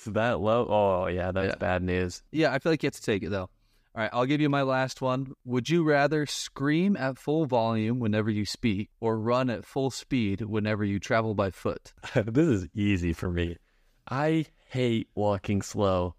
[0.06, 0.66] that low.
[0.68, 1.56] Oh yeah, that's Yeah.
[1.56, 2.22] bad news.
[2.32, 3.50] yeah, I feel like you have to take it though.
[3.94, 5.32] All right, I'll give you my last one.
[5.44, 10.42] Would you rather scream at full volume whenever you speak or run at full speed
[10.42, 11.92] whenever you travel by foot?
[12.14, 13.56] this is easy for me.
[14.08, 16.14] I hate walking slow.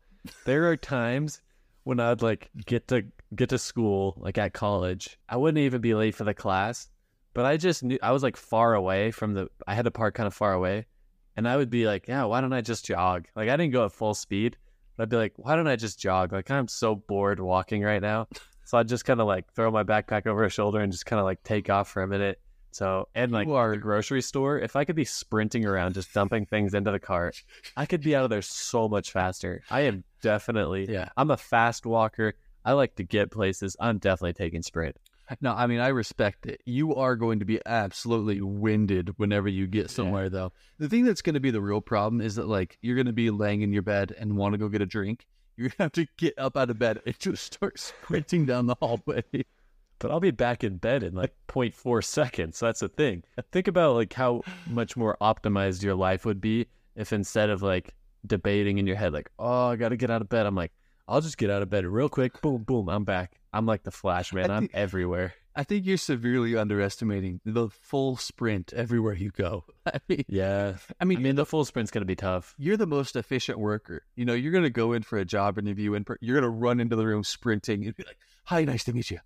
[0.45, 1.41] There are times
[1.85, 5.17] when I'd like get to get to school, like at college.
[5.27, 6.89] I wouldn't even be late for the class,
[7.33, 9.49] but I just knew I was like far away from the.
[9.67, 10.85] I had to park kind of far away,
[11.35, 13.27] and I would be like, yeah, why don't I just jog?
[13.35, 14.57] Like I didn't go at full speed,
[14.97, 16.33] but I'd be like, why don't I just jog?
[16.33, 18.27] Like I'm so bored walking right now,
[18.65, 21.19] so I'd just kind of like throw my backpack over a shoulder and just kind
[21.19, 22.39] of like take off for a minute.
[22.71, 26.13] So and like You are- the grocery store, if I could be sprinting around just
[26.13, 27.35] dumping things into the cart,
[27.75, 29.63] I could be out of there so much faster.
[29.71, 31.09] I am definitely Yeah.
[31.17, 32.35] I'm a fast walker.
[32.65, 33.75] I like to get places.
[33.79, 34.97] I'm definitely taking sprint.
[35.41, 36.61] No, I mean I respect it.
[36.65, 40.51] You are going to be absolutely winded whenever you get somewhere though.
[40.79, 43.13] The thing that's going to be the real problem is that like you're going to
[43.13, 45.27] be laying in your bed and want to go get a drink.
[45.55, 48.65] You're going to have to get up out of bed and just start sprinting down
[48.65, 49.23] the hallway.
[49.99, 52.59] But I'll be back in bed in like 0.4 seconds.
[52.59, 53.23] That's the thing.
[53.51, 57.93] Think about like how much more optimized your life would be if instead of like
[58.25, 60.71] debating in your head like, "Oh, I got to get out of bed." I'm like,
[61.09, 62.39] "I'll just get out of bed real quick.
[62.41, 64.51] Boom, boom, I'm back." I'm like the Flash, man.
[64.51, 65.33] I'm think- everywhere.
[65.55, 69.65] I think you're severely underestimating the full sprint everywhere you go.
[69.85, 70.75] I mean, Yeah.
[71.01, 72.55] I mean, I mean, the full sprint's going to be tough.
[72.57, 74.03] you're the most efficient worker.
[74.15, 76.49] You know, you're going to go in for a job interview and per- you're going
[76.49, 79.19] to run into the room sprinting and be like, "Hi, nice to meet you.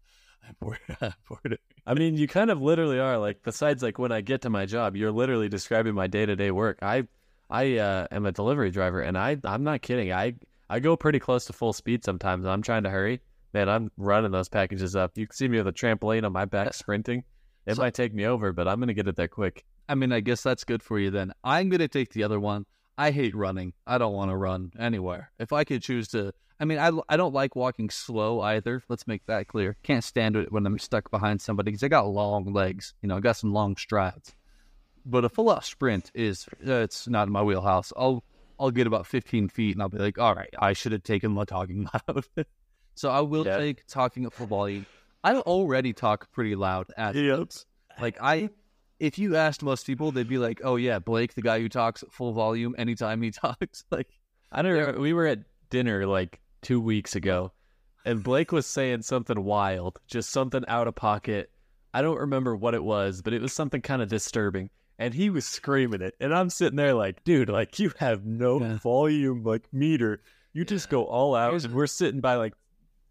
[0.47, 0.79] I'm bored.
[1.01, 1.59] I'm bored.
[1.85, 4.65] I mean, you kind of literally are like besides like when I get to my
[4.65, 6.79] job, you're literally describing my day-to-day work.
[6.81, 7.07] I
[7.49, 10.11] I uh, am a delivery driver, and I I'm not kidding.
[10.11, 10.33] I
[10.69, 12.45] I go pretty close to full speed sometimes.
[12.45, 13.21] I'm trying to hurry.
[13.53, 15.17] Man, I'm running those packages up.
[15.17, 17.23] You can see me with a trampoline on my back sprinting.
[17.65, 19.63] It So- might take me over, but I'm gonna get it there quick.
[19.87, 21.33] I mean, I guess that's good for you then.
[21.43, 22.65] I'm going to take the other one.
[22.97, 23.73] I hate running.
[23.85, 25.29] I don't want to run anywhere.
[25.39, 28.81] If I could choose to, I mean, I, I don't like walking slow either.
[28.87, 29.75] Let's make that clear.
[29.83, 32.93] Can't stand it when I'm stuck behind somebody because I got long legs.
[33.01, 34.33] You know, I got some long strides.
[35.05, 37.91] But a full out sprint is, uh, it's not in my wheelhouse.
[37.97, 38.23] I'll,
[38.63, 41.31] I'll get about 15 feet and I'll be like, all right, I should have taken
[41.33, 42.25] my talking loud.
[42.95, 43.57] so I will Yeah.
[43.57, 44.85] take talking at full volume.
[45.23, 47.15] I already talk pretty loud at
[47.99, 48.49] like I,
[48.99, 52.03] if you asked most people, they'd be like, "Oh yeah, Blake, the guy who talks
[52.09, 54.07] full volume anytime he talks." Like,
[54.51, 54.71] I don't.
[54.71, 54.99] remember.
[55.01, 57.51] We were at dinner like two weeks ago,
[58.05, 61.51] and Blake was saying something wild, just something out of pocket.
[61.93, 64.69] I don't remember what it was, but it was something kind of disturbing.
[65.03, 68.59] And he was screaming it, and I'm sitting there like, dude, like you have no
[68.61, 68.77] Yeah.
[68.77, 70.21] volume like meter.
[70.53, 72.53] You just go all out, Here's- and we're sitting by like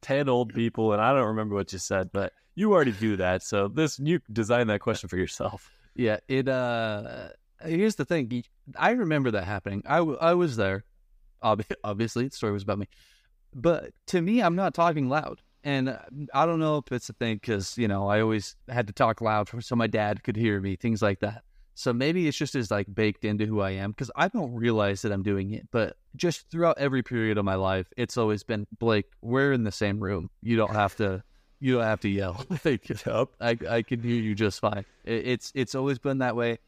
[0.01, 3.43] ten old people, and I don't remember what you said, but you already do that.
[3.43, 5.71] So this you design that question for yourself.
[5.95, 6.49] yeah, it.
[6.49, 7.29] uh
[7.65, 8.43] Here's the thing.
[8.77, 9.83] I remember that happening.
[9.87, 10.85] I, w- I was there.
[11.45, 12.89] Ob- obviously, the story was about me.
[13.55, 15.43] But to me, I'm not talking loud.
[15.63, 15.99] And uh,
[16.35, 19.21] I don't know if it's a thing because, you know, I always had to talk
[19.21, 21.45] loud so my dad could hear me, things like that.
[21.75, 25.03] So maybe it's just as like baked into who I am because I don't realize
[25.03, 25.69] that I'm doing it.
[25.71, 29.07] But just throughout every period of my life, it's always been Blake.
[29.23, 30.31] We're in the same room.
[30.43, 31.23] You don't have to.
[31.61, 32.45] You don't have to yell.
[32.65, 32.91] like,
[33.41, 34.85] I I can hear you just fine.
[35.05, 36.59] It, it's it's always been that way.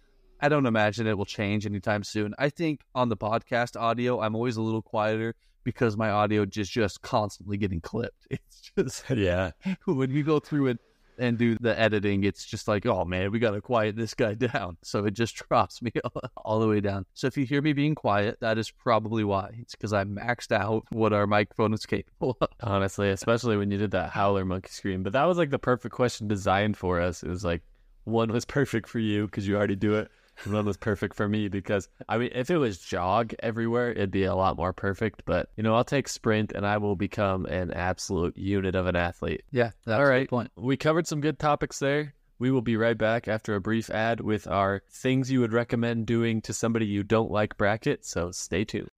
[0.41, 2.35] I don't imagine it will change anytime soon.
[2.39, 6.71] I think on the podcast audio, I'm always a little quieter because my audio just
[6.71, 8.27] just constantly getting clipped.
[8.31, 9.51] It's just yeah,
[9.85, 10.79] when you go through it
[11.19, 14.35] and do the editing, it's just like, oh man, we got to quiet this guy
[14.53, 14.77] down.
[14.83, 15.93] So it just drops me
[16.37, 17.07] all the way down.
[17.15, 19.51] So if you hear me being quiet, that is probably why.
[19.61, 22.49] It's because I maxed out what our microphone is capable of.
[22.63, 25.03] honestly, especially when you did that howler monkey scream.
[25.03, 27.23] But that was like the perfect question designed for us.
[27.23, 27.63] It was like
[28.05, 30.11] one was perfect for you because you already do it,
[30.47, 34.25] one was perfect for me because I mean, if it was jog everywhere, it'd be
[34.25, 35.23] a lot more perfect.
[35.25, 38.97] But you know, I'll take sprint, and I will become an absolute unit of an
[38.97, 39.43] athlete.
[39.51, 40.29] Yeah, that's All right.
[40.29, 40.51] point.
[40.57, 42.15] We covered some good topics there.
[42.39, 46.07] We will be right back after a brief ad with our things you would recommend
[46.07, 48.05] doing to somebody you don't like bracket.
[48.05, 48.89] So stay tuned.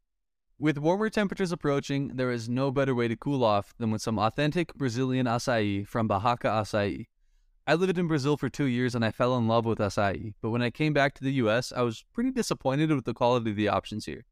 [0.59, 4.19] With warmer temperatures approaching, there is no better way to cool off than with some
[4.19, 7.05] authentic Brazilian acai from Bahaka Acai.
[7.69, 10.51] I lived in Brazil for two years and I fell in love with acai, but
[10.51, 13.57] when I came back to the US, I was pretty disappointed with the quality of
[13.57, 14.25] the options here.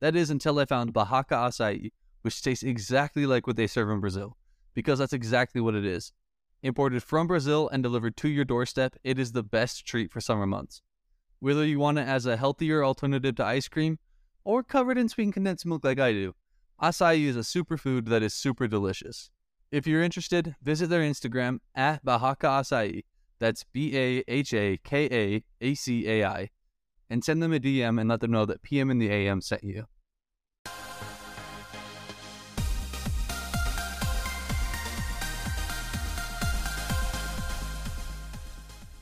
[0.00, 4.00] That is until I found Bahaka Acai, which tastes exactly like what they serve in
[4.00, 4.38] Brazil,
[4.72, 6.12] because that's exactly what it is.
[6.62, 10.46] Imported from Brazil and delivered to your doorstep, it is the best treat for summer
[10.46, 10.80] months.
[11.38, 13.98] Whether you want it as a healthier alternative to ice cream,
[14.42, 16.34] or covered in sweetened condensed milk like I do.
[16.80, 19.30] Acai is a superfood that is super delicious.
[19.70, 23.04] If you're interested, visit their Instagram at Bahaka Acai.
[23.38, 26.50] That's B A H A K A A C A I.
[27.08, 29.62] And send them a DM and let them know that PM in the AM sent
[29.62, 29.86] you.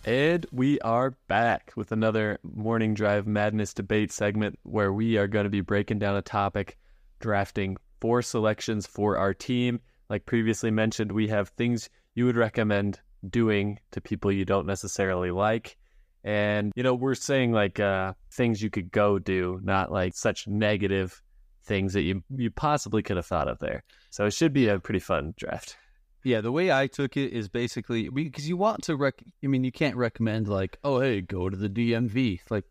[0.04, 5.44] And we are back with another morning drive madness debate segment where we are going
[5.44, 6.76] to be breaking down a topic,
[7.20, 9.80] drafting four selections for our team.
[10.08, 15.30] Like previously mentioned, we have things you would recommend doing to people you don't necessarily
[15.30, 15.76] like.
[16.24, 20.48] And, you know, we're saying like uh, things you could go do, not like such
[20.48, 21.22] negative
[21.64, 23.84] things that you, you possibly could have thought of there.
[24.10, 25.76] So it should be a pretty fun draft.
[26.24, 29.22] Yeah, the way I took it is basically because you want to rec.
[29.42, 32.40] I mean, you can't recommend like, oh, hey, go to the DMV.
[32.50, 32.64] Like,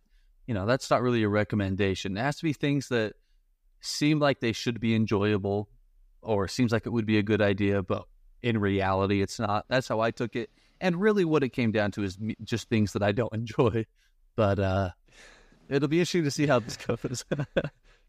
[0.47, 2.17] you know, that's not really a recommendation.
[2.17, 3.13] It has to be things that
[3.79, 5.69] seem like they should be enjoyable,
[6.21, 8.05] or seems like it would be a good idea, but
[8.41, 9.65] in reality, it's not.
[9.69, 10.49] That's how I took it.
[10.79, 13.85] And really, what it came down to is just things that I don't enjoy.
[14.35, 14.89] But uh
[15.69, 17.25] it'll be interesting to see how this goes.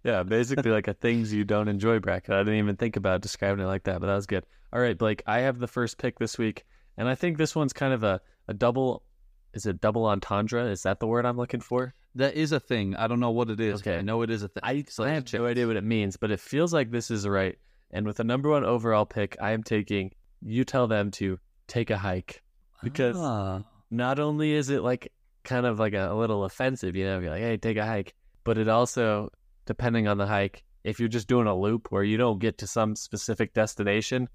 [0.04, 2.32] Yeah, basically like a things you don't enjoy bracket.
[2.32, 4.46] I didn't even think about describing it like that, but that was good.
[4.72, 6.64] All right, Blake, I have the first pick this week,
[6.96, 9.02] and I think this one's kind of a, a double.
[9.54, 10.66] Is it double entendre?
[10.66, 11.94] Is that the word I'm looking for?
[12.14, 12.96] that is a thing.
[12.96, 13.80] I don't know what it is.
[13.80, 13.98] Okay.
[13.98, 14.62] I know it is a thing.
[14.62, 17.26] I, So I have no idea what it means, but it feels like this is
[17.26, 17.58] right.
[17.90, 20.12] And with the number one overall pick, I am taking.
[20.42, 22.42] You tell them to take a hike
[22.82, 23.62] because Ah.
[23.90, 25.12] not only is it like
[25.44, 28.14] kind of like a, a little offensive, you know, be like, hey, take a hike,
[28.44, 29.30] but it also,
[29.66, 32.66] depending on the hike, if you're just doing a loop where you don't get to
[32.66, 34.28] some specific destination,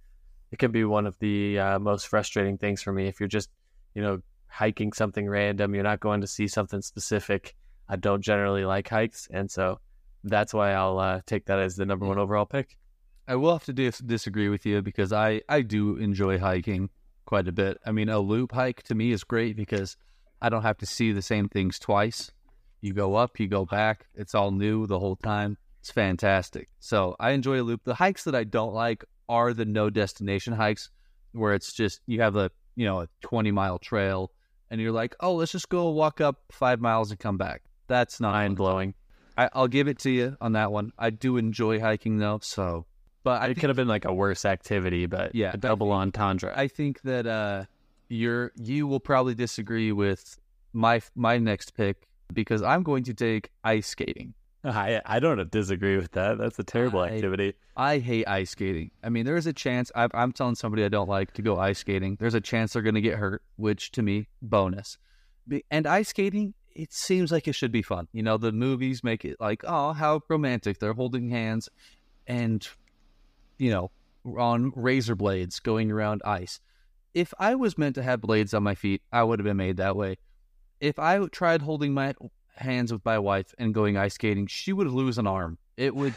[0.51, 3.07] it can be one of the uh, most frustrating things for me.
[3.07, 3.49] If you're just,
[3.95, 7.55] you know, hiking something random, you're not going to see something specific.
[7.87, 9.79] I don't generally like hikes, and so
[10.23, 12.77] that's why I'll uh, take that as the number one overall pick.
[13.27, 16.89] I will have to dis- disagree with you because I I do enjoy hiking
[17.25, 17.77] quite a bit.
[17.85, 19.95] I mean, a loop hike to me is great because
[20.41, 22.31] I don't have to see the same things twice.
[22.81, 24.07] You go up, you go back.
[24.13, 25.57] It's all new the whole time.
[25.79, 26.69] It's fantastic.
[26.79, 27.85] So I enjoy a loop.
[27.85, 30.89] The hikes that I don't like are the no destination hikes,
[31.31, 34.31] where it's just you have a you know a twenty mile trail,
[34.69, 37.63] and you're like, oh, let's just go walk up five miles and come back.
[37.87, 38.95] That's not mind blowing.
[39.37, 40.91] I, I'll give it to you on that one.
[40.99, 42.85] I do enjoy hiking though, so
[43.23, 46.53] but I it could have been like a worse activity, but Yeah, a double entendre.
[46.55, 47.65] I think that uh,
[48.09, 50.37] you're you will probably disagree with
[50.73, 54.33] my my next pick because I'm going to take ice skating.
[54.63, 56.37] I I don't disagree with that.
[56.37, 57.53] That's a terrible I- activity.
[57.75, 58.91] I hate ice skating.
[59.03, 61.59] I mean, there is a chance i I'm telling somebody I don't like to go
[61.59, 62.17] ice skating.
[62.19, 64.97] There's a chance they're going to get hurt, which to me bonus.
[65.71, 68.07] And ice skating, it seems like it should be fun.
[68.13, 70.79] You know, the movies make it like, oh, how romantic.
[70.79, 71.67] They're holding hands,
[72.27, 72.67] and
[73.63, 73.91] you know,
[74.37, 76.59] on razor blades going around ice.
[77.13, 79.77] If I was meant to have blades on my feet, I would have been made
[79.77, 80.17] that way.
[80.79, 82.13] If I tried holding my
[82.55, 85.57] hands with my wife and going ice skating, she would lose an arm.
[85.77, 86.13] It would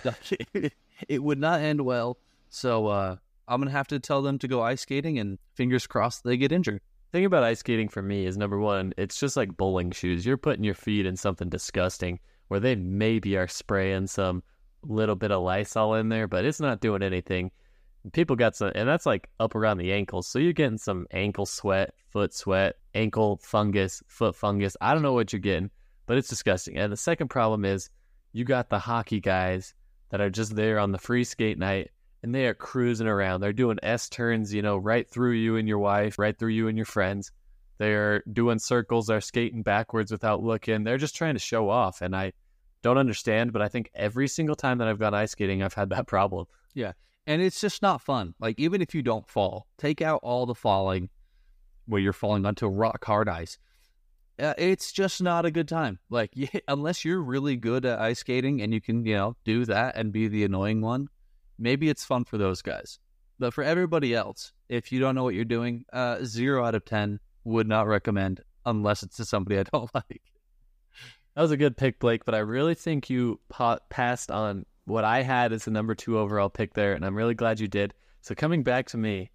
[1.09, 2.19] it would not end well.
[2.49, 6.25] So uh, I'm gonna have to tell them to go ice skating, and fingers crossed
[6.25, 6.81] they get injured.
[7.13, 10.27] thing about ice skating for me is number one, it's just like bowling shoes.
[10.27, 14.43] You're putting your feet in something disgusting where they maybe are spraying some
[14.83, 17.51] little bit of Lysol in there, but it's not doing anything.
[18.13, 20.29] People got some, and that's like up around the ankles.
[20.29, 24.77] So you're getting some ankle sweat, foot sweat, ankle fungus, foot fungus.
[24.81, 25.71] I don't know what you're getting,
[26.07, 26.77] but it's disgusting.
[26.77, 27.91] And the second problem is
[28.33, 29.75] you got the hockey guys
[30.11, 31.91] that are just there on the free skate night
[32.23, 33.41] and they are cruising around.
[33.41, 36.69] They're doing S turns, you know, right through you and your wife, right through you
[36.69, 37.31] and your friends.
[37.79, 40.83] They're doing circles, they're skating backwards without looking.
[40.83, 42.01] They're just trying to show off.
[42.03, 42.33] And I
[42.83, 45.91] don't understand, but I think every single time that I've gone ice skating, I've had
[45.91, 46.47] that problem.
[46.75, 46.93] Yeah.
[47.27, 48.35] And it's just not fun.
[48.39, 51.09] Like even if you don't fall, take out all the falling
[51.87, 53.59] where you're falling onto rock hard ice.
[54.39, 55.99] Uh, it's just not a good time.
[56.11, 59.65] Like yeah, unless you're really good at ice skating and you can, you know, do
[59.65, 61.09] that and be the annoying one,
[61.59, 62.99] maybe it's fun for those guys.
[63.39, 66.85] But for everybody else, if you don't know what you're doing, uh, zero out of
[66.85, 70.23] ten would not recommend unless it's to somebody I don't like.
[71.37, 75.05] That was a good pick, Blake, but I really think you pa- passed on what
[75.05, 77.93] I had as the number two overall pick there, and I'm really glad you did.
[78.23, 79.31] So coming back to me,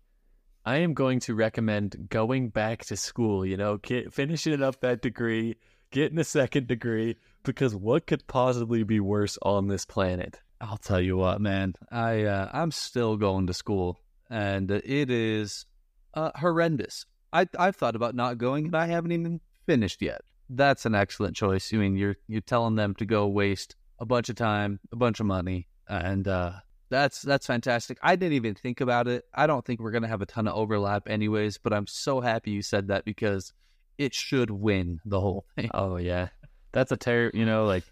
[0.66, 3.46] I am going to recommend going back to school.
[3.46, 5.58] You know, get, finishing up that degree,
[5.92, 10.40] getting a second degree, because what could possibly be worse on this planet?
[10.60, 11.76] I'll tell you what, man.
[11.92, 15.68] I uh, I'm still going to school, and it is
[16.16, 17.06] uh, horrendous.
[17.32, 20.22] I I've thought about not going, and I haven't even finished yet.
[20.54, 21.74] That's an excellent choice.
[21.74, 25.20] I mean, you're you're telling them to go waste a bunch of time, a bunch
[25.20, 26.54] of money, and uh,
[26.90, 27.98] that's that's fantastic.
[28.04, 29.24] I didn't even think about it.
[29.34, 31.58] I don't think we're gonna have a ton of overlap, anyways.
[31.58, 33.54] But I'm so happy you said that because
[33.98, 35.70] it should win the whole thing.
[35.74, 36.28] Oh yeah,
[36.74, 37.32] that's a terror.
[37.34, 37.86] You know, like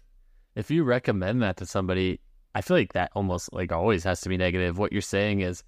[0.54, 2.20] if you recommend that to somebody,
[2.54, 4.76] I feel like that almost like always has to be negative.
[4.76, 5.64] What you're saying is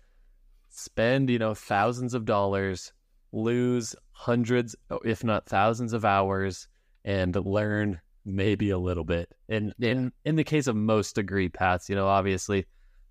[0.68, 2.92] spend you know thousands of dollars,
[3.32, 6.68] lose hundreds, if not thousands of hours,
[7.04, 9.28] and learn maybe a little bit.
[9.48, 12.66] And in in the case of most degree paths, you know, obviously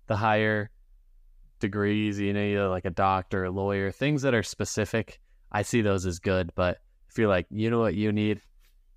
[0.06, 0.70] the higher
[1.60, 5.82] degrees, you know, you're like a doctor, a lawyer, things that are specific, I see
[5.82, 6.52] those as good.
[6.54, 6.78] But
[7.08, 8.40] if you're like you know what you need?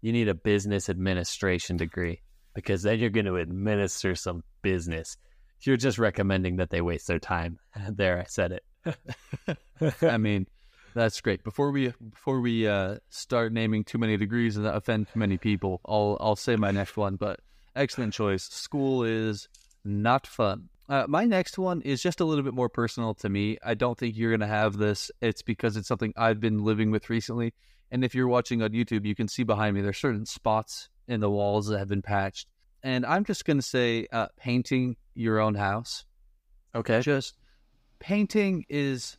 [0.02, 2.22] You need a business administration degree
[2.54, 5.18] because then you're going to administer some business.
[5.62, 7.60] You're just recommending that they waste their time.
[7.90, 9.58] There, I said it.
[10.02, 10.48] I mean,
[10.96, 11.44] that's great.
[11.44, 15.82] Before we before we uh, start naming too many degrees and offend too many people,
[15.86, 17.18] I'll I'll say my next one.
[17.18, 17.42] But
[17.76, 18.44] excellent choice.
[18.44, 19.50] School is
[19.84, 20.70] not fun.
[20.88, 23.58] Uh, my next one is just a little bit more personal to me.
[23.64, 25.12] I don't think you're gonna have this.
[25.22, 27.54] It's because it's something I've been living with recently.
[27.92, 31.20] And if you're watching on YouTube, you can see behind me there's certain spots in
[31.20, 32.48] the walls that have been patched.
[32.82, 36.06] And I'm just gonna say, uh, painting your own house.
[36.74, 37.02] Okay.
[37.02, 37.36] Just
[38.00, 39.18] painting is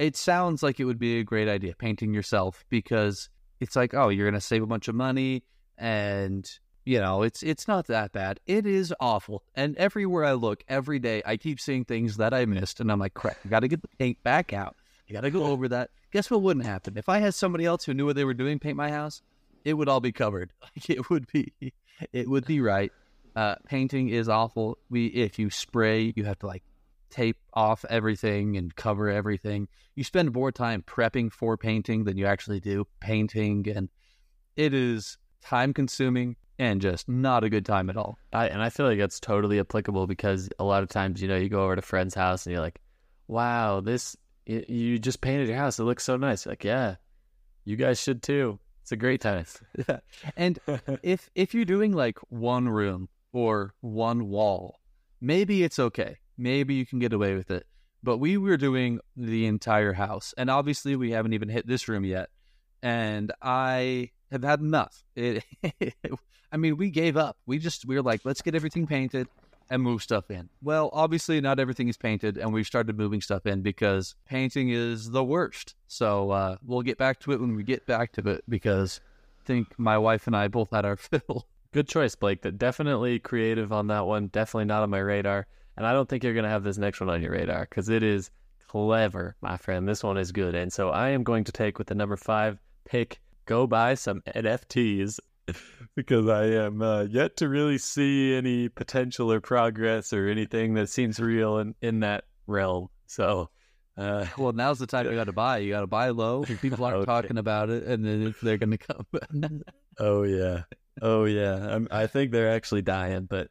[0.00, 3.28] it sounds like it would be a great idea painting yourself because
[3.60, 5.44] it's like oh you're to save a bunch of money
[5.76, 8.40] and you know it's it's not that bad.
[8.46, 12.46] It is awful and everywhere i look every day i keep seeing things that i
[12.46, 14.76] missed and i'm like crap i got to get the paint back out.
[15.08, 15.90] I got to go over that.
[16.12, 16.96] Guess what wouldn't happen?
[16.96, 19.22] If i had somebody else who knew what they were doing paint my house
[19.64, 20.52] it would all be covered.
[20.62, 21.52] Like it would be
[22.12, 22.92] it would be right.
[23.36, 24.78] Uh, painting is awful.
[24.88, 26.62] We if you spray you have to like
[27.10, 29.68] tape off everything and cover everything.
[29.94, 33.88] You spend more time prepping for painting than you actually do painting, and
[34.56, 36.36] it is time consuming.
[36.58, 38.18] and just not a good time at all.
[38.34, 41.36] I, and I feel like that's totally applicable because a lot of times, you know,
[41.38, 42.80] you go over to a friend's house and you're like,
[43.28, 45.78] wow, this, you, you just painted your house.
[45.78, 46.44] It looks so nice.
[46.44, 46.96] Like, yeah,
[47.64, 48.58] you guys should too.
[48.82, 49.46] It's a great time.
[50.36, 50.58] And
[51.02, 54.80] if if you're doing like one room or one wall,
[55.20, 56.18] maybe it's okay.
[56.40, 57.66] Maybe you can get away with it.
[58.02, 62.02] But we were doing the entire house, and obviously we haven't even hit this room
[62.04, 62.30] yet.
[62.82, 65.04] And I have had enough.
[65.14, 65.44] It,
[66.52, 67.36] I mean, we gave up.
[67.44, 69.28] We just we were like, let's get everything painted
[69.68, 70.48] and move stuff in.
[70.62, 75.10] Well, obviously not everything is painted, and we've started moving stuff in because painting is
[75.10, 75.74] the worst.
[75.86, 79.00] So uh, we'll get back to it when we get back to it because
[79.42, 81.46] I think my wife and I both had our fill.
[81.72, 82.40] Good choice, Blake.
[82.42, 84.28] That definitely creative on that one.
[84.28, 85.46] Definitely not on my radar.
[85.76, 87.88] And I don't think you're going to have this next one on your radar because
[87.88, 88.30] it is
[88.68, 89.88] clever, my friend.
[89.88, 90.54] This one is good.
[90.54, 94.20] And so I am going to take with the number five pick, go buy some
[94.34, 95.18] NFTs
[95.96, 100.88] because I am uh, yet to really see any potential or progress or anything that
[100.88, 102.88] seems real in, in that realm.
[103.06, 103.50] So,
[103.96, 105.58] uh, Well, now's the time you got to buy.
[105.58, 106.44] You got to buy low.
[106.44, 107.06] People aren't Okay.
[107.06, 109.06] talking about it, and then they're going to come.
[109.98, 110.62] oh, yeah.
[111.02, 111.74] Oh, yeah.
[111.74, 113.24] I'm, I think they're actually dying.
[113.24, 113.48] But,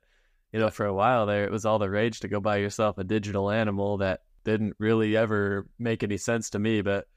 [0.52, 2.98] you know, for a while there, it was all the rage to go buy yourself
[2.98, 6.82] a digital animal that didn't really ever make any sense to me.
[6.82, 7.08] But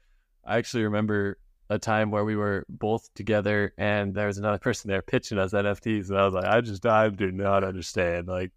[0.45, 1.37] I actually remember
[1.69, 5.53] a time where we were both together and there was another person there pitching us
[5.53, 6.09] NFTs.
[6.09, 8.27] And I was like, I just, I do not understand.
[8.27, 8.51] Like,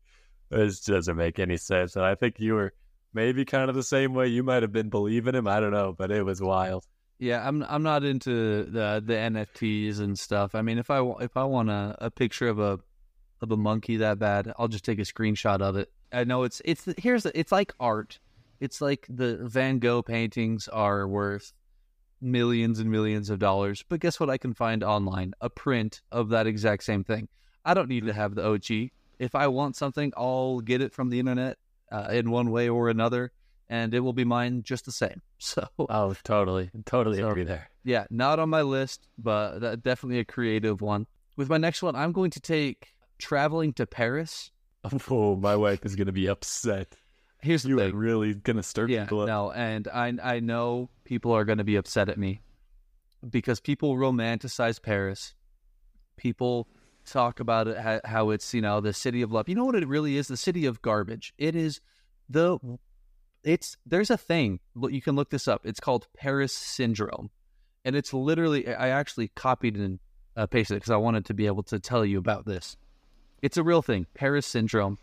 [0.51, 1.97] this doesn't make any sense.
[1.97, 2.73] And I think you were
[3.15, 4.29] maybe kind of the same way.
[4.29, 5.49] You might have been believing him.
[5.49, 6.85] I don't know, but it was wild.
[7.19, 10.55] Yeah, I'm I'm not into the the NFTs and stuff.
[10.55, 12.79] I mean, if I if I want a, a picture of a
[13.43, 15.91] of a monkey that bad, I'll just take a screenshot of it.
[16.13, 18.19] I know it's it's here's the, it's like art.
[18.61, 21.53] It's like the Van Gogh paintings are worth
[22.21, 24.31] millions and millions of dollars, but guess what?
[24.31, 27.29] I can find online a print of that exact same thing.
[27.65, 28.91] I don't need to have the OG.
[29.19, 31.59] If I want something, I'll get it from the internet
[31.93, 33.33] uh, in one way or another,
[33.69, 35.23] and it will be mine just the same.
[35.39, 36.71] So Oh, totally.
[36.87, 37.69] Totally So- agree there.
[37.85, 41.07] yeah, not on my list, but definitely a creative one.
[41.37, 44.51] With my next one, I'm going to take traveling to Paris.
[45.11, 46.97] Oh, my wife is going to be upset.
[47.41, 49.27] Here's the You are really going to stir Yeah, people up.
[49.27, 52.41] no, and I I know people are going to be upset at me
[53.29, 55.35] because people romanticize Paris.
[56.17, 56.69] People
[57.05, 59.49] talk about it how, how it's you know the city of love.
[59.49, 60.29] You know what it really is?
[60.29, 61.35] The city of garbage.
[61.37, 61.81] It is
[62.29, 62.59] the
[63.43, 64.61] it's there's a thing
[64.91, 65.63] you can look this up.
[65.65, 67.31] It's called Paris syndrome,
[67.85, 69.99] and it's literally I actually copied and
[70.37, 72.77] uh, pasted it because I wanted to be able to tell you about this.
[73.43, 74.07] It's a real thing.
[74.15, 74.99] Paris syndrome.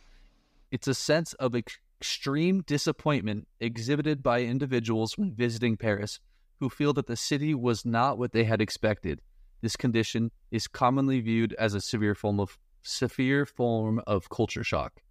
[0.72, 6.20] It's a sense of ex- extreme disappointment exhibited by individuals when visiting Paris
[6.60, 9.22] who feel that the city was not what they had expected.
[9.62, 15.02] This condition is commonly viewed as a severe form of severe form of culture shock.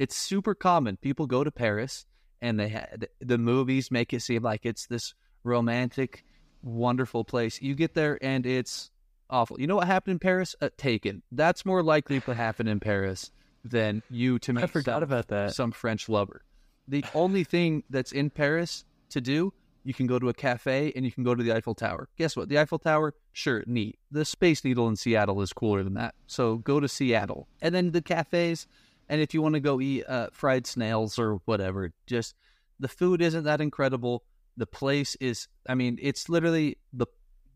[0.00, 0.96] It's super common.
[0.96, 2.04] People go to Paris
[2.42, 6.24] and they had the movies make it seem like it's this romantic,
[6.62, 7.62] wonderful place.
[7.62, 8.90] You get there and it's
[9.30, 9.60] awful.
[9.60, 10.54] You know what happened in Paris?
[10.60, 11.22] Uh, taken.
[11.32, 13.30] That's more likely to happen in Paris
[13.64, 15.54] than you to meet I forgot some- about that.
[15.54, 16.42] some French lover.
[16.86, 19.54] The only thing that's in Paris to do,
[19.84, 22.08] you can go to a cafe and you can go to the Eiffel Tower.
[22.18, 22.48] Guess what?
[22.50, 23.98] The Eiffel Tower, sure, neat.
[24.10, 26.14] The Space Needle in Seattle is cooler than that.
[26.26, 27.48] So go to Seattle.
[27.62, 28.66] And then the cafes,
[29.08, 32.34] and if you want to go eat uh, fried snails or whatever, just
[32.80, 34.24] the food isn't that incredible.
[34.58, 37.06] The place is, I mean, it's literally the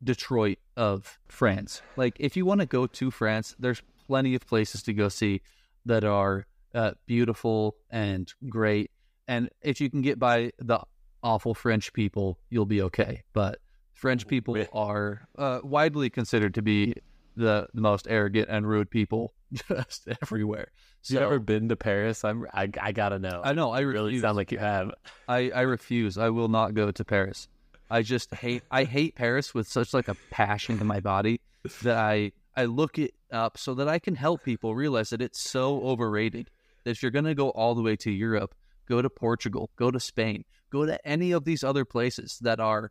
[0.02, 1.82] Detroit of France.
[1.96, 5.42] Like, if you want to go to France, there's plenty of places to go see
[5.86, 8.90] that are uh, beautiful and great.
[9.26, 10.80] And if you can get by the
[11.22, 13.24] awful French people, you'll be okay.
[13.32, 13.58] But
[13.92, 16.94] French people are uh, widely considered to be
[17.36, 20.68] the, the most arrogant and rude people just everywhere.
[21.02, 22.24] So you ever been to Paris?
[22.24, 22.46] I'm.
[22.52, 23.40] I, I gotta know.
[23.44, 24.90] I know I You really sound like you have.
[25.28, 26.18] I, I refuse.
[26.18, 27.48] I will not go to Paris.
[27.90, 31.40] I just hate I hate Paris with such like a passion in my body
[31.82, 35.40] that I I look it up so that I can help people realize that it's
[35.40, 36.50] so overrated.
[36.84, 38.54] That if you're gonna go all the way to Europe,
[38.86, 42.90] go to Portugal, go to Spain, go to any of these other places that are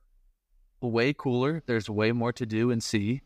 [0.81, 1.63] way cooler.
[1.65, 3.21] There's way more to do and see,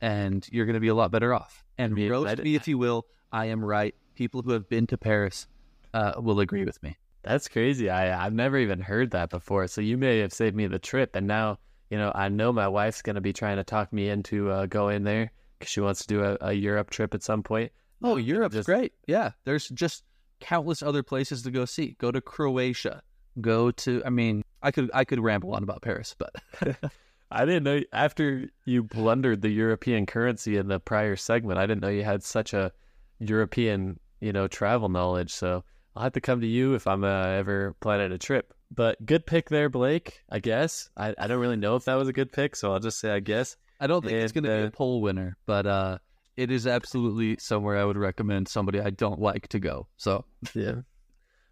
[0.00, 1.64] and you're gonna be a lot better off.
[1.78, 3.06] And roast me if you will.
[3.32, 3.94] I am right.
[4.14, 5.48] People who have been to Paris
[5.92, 6.96] uh, will agree with me.
[7.24, 7.90] That's crazy.
[7.90, 9.66] I I've never even heard that before.
[9.66, 11.58] So you may have saved me the trip, and now
[11.90, 15.04] you know I know my wife's gonna be trying to talk me into uh, going
[15.04, 17.72] there because she wants to do a, a Europe trip at some point.
[18.02, 18.92] Oh, Europe's Just- great.
[19.06, 20.04] Yeah, there's just
[20.40, 21.96] countless other places to go see.
[21.98, 23.02] Go to Croatia.
[23.40, 24.02] Go to.
[24.04, 26.34] I mean, I could I could ramble on about Paris, but
[27.30, 31.58] I didn't know after you blundered the European currency in the prior segment.
[31.58, 32.70] I didn't know you had such a
[33.18, 35.32] European, you know, travel knowledge.
[35.32, 35.64] So
[35.96, 38.52] I'll have to come to you if I'm uh, ever planning a trip.
[38.70, 40.22] But good pick there, Blake.
[40.28, 42.80] I guess I, I don't really know if that was a good pick, so I'll
[42.80, 43.56] just say I guess.
[43.80, 45.98] I don't think it's going And, to be uh, a poll winner, but uh,
[46.36, 49.86] it is absolutely somewhere I would recommend somebody I don't like to go.
[49.96, 50.24] So
[50.54, 50.80] Yeah.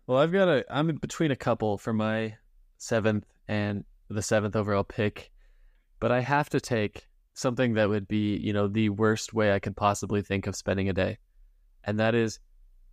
[0.07, 0.65] Well, I've got a.
[0.69, 2.37] I'm in between a couple for my
[2.79, 5.31] seventh and the seventh overall pick,
[6.01, 9.61] but I have to take something that would be, you know, the worst way I
[9.61, 11.19] could possibly think of spending a day,
[11.85, 12.41] and that is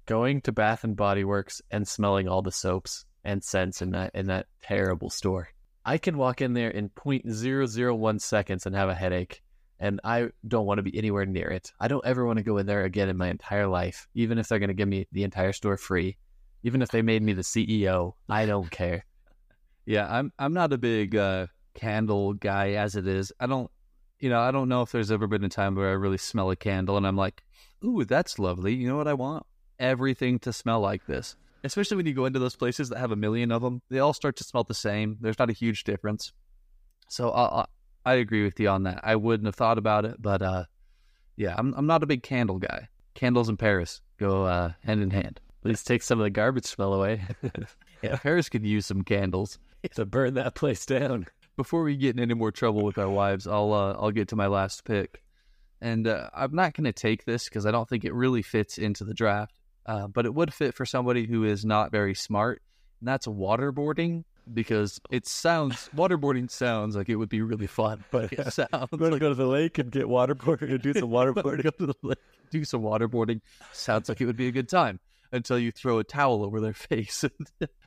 [0.10, 4.10] going to Bath and Body Works and smelling all the soaps and scents in that
[4.16, 5.49] in that terrible store.
[5.86, 9.43] I can walk in there in 0.001 seconds and have a headache,
[9.80, 11.72] and I don't want to be anywhere near it.
[11.80, 14.47] I don't ever want to go in there again in my entire life, even if
[14.47, 16.18] they're going to give me the entire store free.
[16.64, 19.05] Even if they made me the CEO, I don't care.
[19.86, 23.32] yeah, I'm I'm not a big uh, candle guy as it is.
[23.39, 23.70] I don't,
[24.20, 26.49] you know, I don't know if there's ever been a time where I really smell
[26.49, 27.43] a candle and I'm like,
[27.86, 28.74] ooh, that's lovely.
[28.74, 29.45] You know what I want?
[29.80, 31.36] Everything to smell like this.
[31.63, 34.13] Especially when you go into those places that have a million of them, they all
[34.13, 35.17] start to smell the same.
[35.19, 36.32] There's not a huge difference.
[37.09, 37.65] So I, I,
[38.05, 39.01] I agree with you on that.
[39.03, 40.65] I wouldn't have thought about it, but uh,
[41.36, 42.88] yeah, I'm I'm not a big candle guy.
[43.13, 45.41] Candles in Paris go uh, hand in hand.
[45.61, 47.21] Please take some of the garbage smell away
[48.01, 49.59] Yeah, Paris could use some candles.
[49.95, 51.27] to burn that place down.
[51.57, 54.36] Before we get in any more trouble with our wives, I'll uh, I'll get to
[54.38, 55.21] my last pick,
[55.82, 58.77] and uh, I'm not going to take this because I don't think it really fits
[58.77, 59.59] into the draft,
[59.89, 62.61] uh, but it would fit for somebody who is not very smart,
[62.99, 64.23] and that's waterboarding
[64.53, 68.99] because it sounds waterboarding sounds like it would be really fun, but it sounds I'm
[68.99, 71.63] going to go to the lake and get waterboarding and do some waterboarding.
[71.63, 72.19] go to the lake,
[72.51, 73.41] do some waterboarding.
[73.73, 74.99] Sounds like it would be a good time
[75.31, 77.25] until you throw a towel over their face.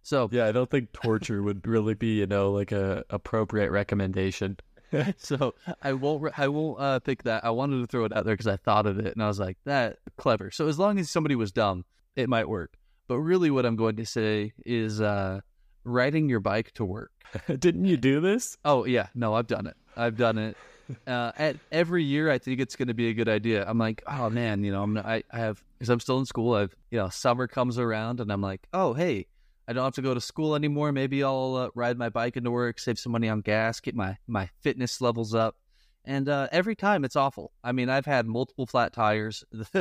[0.03, 4.57] so yeah, I don't think torture would really be, you know, like a appropriate recommendation.
[5.17, 6.39] so I won't.
[6.39, 7.45] I won't uh, pick that.
[7.45, 9.39] I wanted to throw it out there because I thought of it, and I was
[9.39, 11.85] like, "That clever." So as long as somebody was dumb,
[12.17, 12.77] it might work.
[13.09, 15.41] But really, what I'm going to say is uh,
[15.85, 17.13] riding your bike to work.
[17.59, 18.57] Didn't you do this?
[18.65, 19.77] Oh yeah, no, I've done it.
[19.97, 20.57] I've done it.
[21.07, 23.65] Uh, at every year, I think it's going to be a good idea.
[23.67, 26.55] I'm like, oh man, you know, I'm I, I have because I'm still in school.
[26.55, 29.27] I've you know, summer comes around, and I'm like, oh hey,
[29.69, 30.93] I don't have to go to school anymore.
[30.93, 34.17] Maybe I'll uh, ride my bike into work, save some money on gas, get my
[34.27, 35.57] my fitness levels up.
[36.05, 37.53] And uh, every time it's awful.
[37.63, 39.45] I mean, I've had multiple flat tires.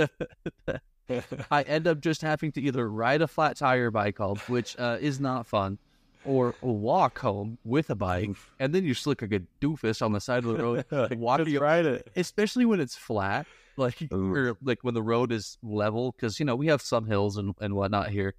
[1.51, 4.97] I end up just having to either ride a flat tire bike home, which uh,
[5.01, 5.77] is not fun,
[6.23, 8.29] or walk home with a bike,
[8.59, 11.17] and then you just look like a doofus on the side of the road, Like,
[11.17, 12.07] walking ride it.
[12.15, 14.33] especially when it's flat, like Ooh.
[14.33, 17.55] or like when the road is level, because you know we have some hills and,
[17.59, 18.35] and whatnot here.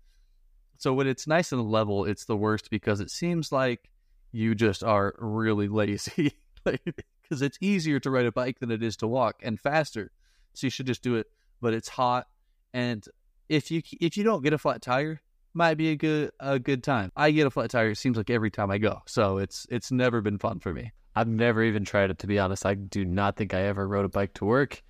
[0.82, 3.88] So when it's nice and level, it's the worst because it seems like
[4.32, 8.96] you just are really lazy, because it's easier to ride a bike than it is
[8.96, 10.10] to walk and faster.
[10.54, 11.28] So you should just do it.
[11.60, 12.26] But it's hot,
[12.74, 13.06] and
[13.48, 15.22] if you if you don't get a flat tire,
[15.54, 17.12] might be a good a good time.
[17.14, 17.90] I get a flat tire.
[17.90, 20.90] It seems like every time I go, so it's it's never been fun for me.
[21.14, 22.66] I've never even tried it to be honest.
[22.66, 24.82] I do not think I ever rode a bike to work,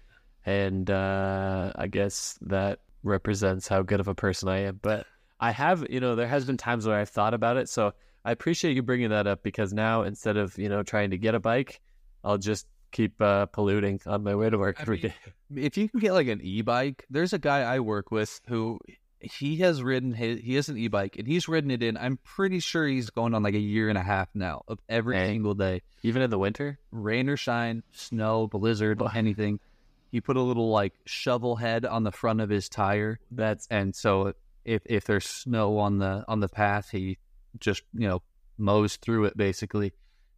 [0.47, 4.80] and uh, I guess that represents how good of a person I am.
[4.80, 5.07] But
[5.43, 7.68] I have, you know, there has been times where I've thought about it.
[7.68, 7.93] So
[8.24, 11.34] I appreciate you bringing that up because now instead of you know trying to get
[11.34, 11.80] a bike,
[12.22, 15.12] I'll just keep uh, polluting on my way to work I every mean,
[15.51, 15.62] day.
[15.66, 18.78] if you can get like an e-bike, there's a guy I work with who
[19.20, 21.97] he has ridden his, he has an e-bike and he's ridden it in.
[21.97, 25.16] I'm pretty sure he's going on like a year and a half now of every
[25.16, 25.28] Dang.
[25.30, 26.78] single day, Even in the winter.
[26.90, 29.59] rain or shine, snow, blizzard, anything.
[30.11, 33.97] He put a little like shovel head on the front of his tire, That's and
[33.97, 34.34] so
[34.65, 37.19] if if there's snow on the on the path, he
[37.59, 38.23] just you know
[38.59, 39.93] mows through it basically.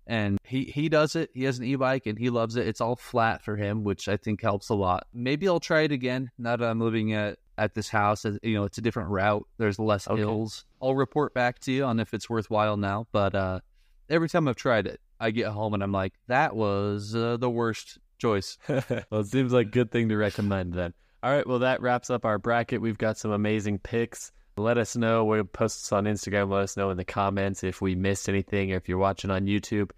[0.07, 1.31] And he he does it.
[1.33, 2.69] He has an e-bike and he loves it.
[2.69, 5.07] It's all flat for him, which I think helps a lot.
[5.15, 8.27] Maybe I'll try it again now that I'm living at at this house.
[8.43, 9.47] You know, it's a different route.
[9.57, 10.21] There's less Okay.
[10.21, 10.67] hills.
[10.83, 13.07] I'll report back to you on if it's worthwhile now.
[13.13, 13.61] But uh,
[14.11, 17.49] every time I've tried it, I get home and I'm like, that was uh, the
[17.49, 18.59] worst choice.
[18.69, 20.93] well, it seems like a good thing to recommend then.
[21.25, 22.83] All right, well, that wraps up our bracket.
[22.83, 24.31] We've got some amazing picks.
[24.59, 25.25] Let us know.
[25.25, 26.51] We'll post this on Instagram.
[26.51, 29.47] Let us know in the comments if we missed anything or if you're watching on
[29.47, 29.91] YouTube.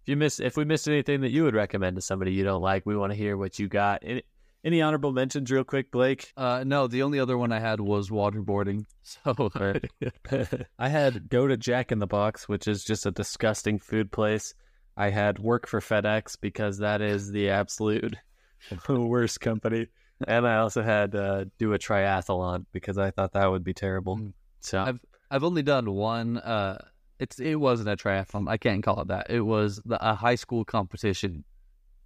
[0.00, 2.62] If you miss, if we missed anything that you would recommend to somebody you don't
[2.62, 4.02] like, we want to hear what you got.
[4.02, 4.24] Any,
[4.64, 6.32] any honorable mentions, real quick, Blake?
[6.36, 8.86] Uh, no, the only other one I had was waterboarding.
[9.04, 9.50] So
[10.78, 14.54] I had go to Jack in the Box, which is just a disgusting food place.
[14.96, 18.16] I had work for FedEx because that is the absolute
[18.88, 19.86] worst company.
[20.28, 24.16] And I also had uh, do a triathlon because I thought that would be terrible.
[24.18, 24.32] Mm.
[24.60, 25.00] So I've-
[25.30, 26.36] I've only done one.
[26.38, 26.78] Uh,
[27.18, 28.48] It's it wasn't a triathlon.
[28.48, 29.30] I can't call it that.
[29.30, 31.44] It was the, a high school competition,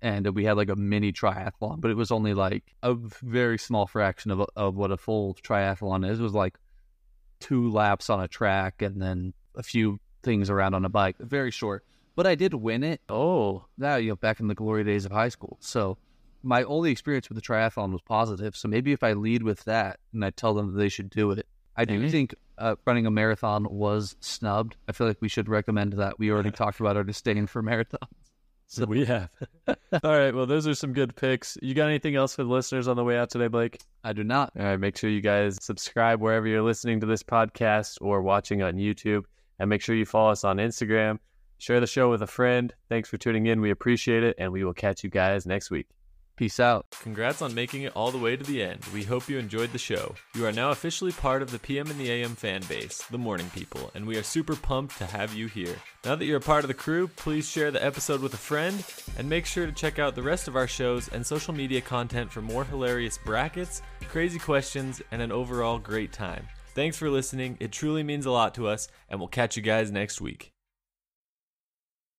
[0.02, 3.86] and we had like a mini triathlon, but it was only like a very small
[3.86, 6.20] fraction of of what a full triathlon is.
[6.20, 6.58] It was like
[7.40, 11.16] two laps on a track and then a few things around on a bike.
[11.18, 13.00] Very short, but I did win it.
[13.08, 15.56] Oh, Now you know, back in the glory days of high school.
[15.60, 15.98] So
[16.46, 18.56] my only experience with the triathlon was positive.
[18.56, 21.32] So maybe if I lead with that and I tell them that they should do
[21.32, 24.76] it, I do think uh, running a marathon was snubbed.
[24.88, 26.18] I feel like we should recommend that.
[26.18, 28.08] We already talked about our disdain for marathons.
[28.68, 29.28] so we have.
[29.68, 30.34] All right.
[30.34, 31.58] Well, those are some good picks.
[31.60, 33.80] You got anything else for the listeners on the way out today, Blake?
[34.04, 34.52] I do not.
[34.58, 34.80] All right.
[34.80, 39.24] Make sure you guys subscribe wherever you're listening to this podcast or watching on YouTube.
[39.58, 41.18] And make sure you follow us on Instagram.
[41.58, 42.72] Share the show with a friend.
[42.88, 43.60] Thanks for tuning in.
[43.60, 44.36] We appreciate it.
[44.38, 45.88] And we will catch you guys next week.
[46.36, 46.84] Peace out.
[47.00, 48.84] Congrats on making it all the way to the end.
[48.92, 50.14] We hope you enjoyed the show.
[50.34, 53.50] You are now officially part of the PM in the AM fan base, the morning
[53.54, 55.76] people, and we are super pumped to have you here.
[56.04, 58.84] Now that you're a part of the crew, please share the episode with a friend
[59.16, 62.30] and make sure to check out the rest of our shows and social media content
[62.30, 66.46] for more hilarious brackets, crazy questions, and an overall great time.
[66.74, 67.56] Thanks for listening.
[67.60, 70.55] It truly means a lot to us, and we'll catch you guys next week.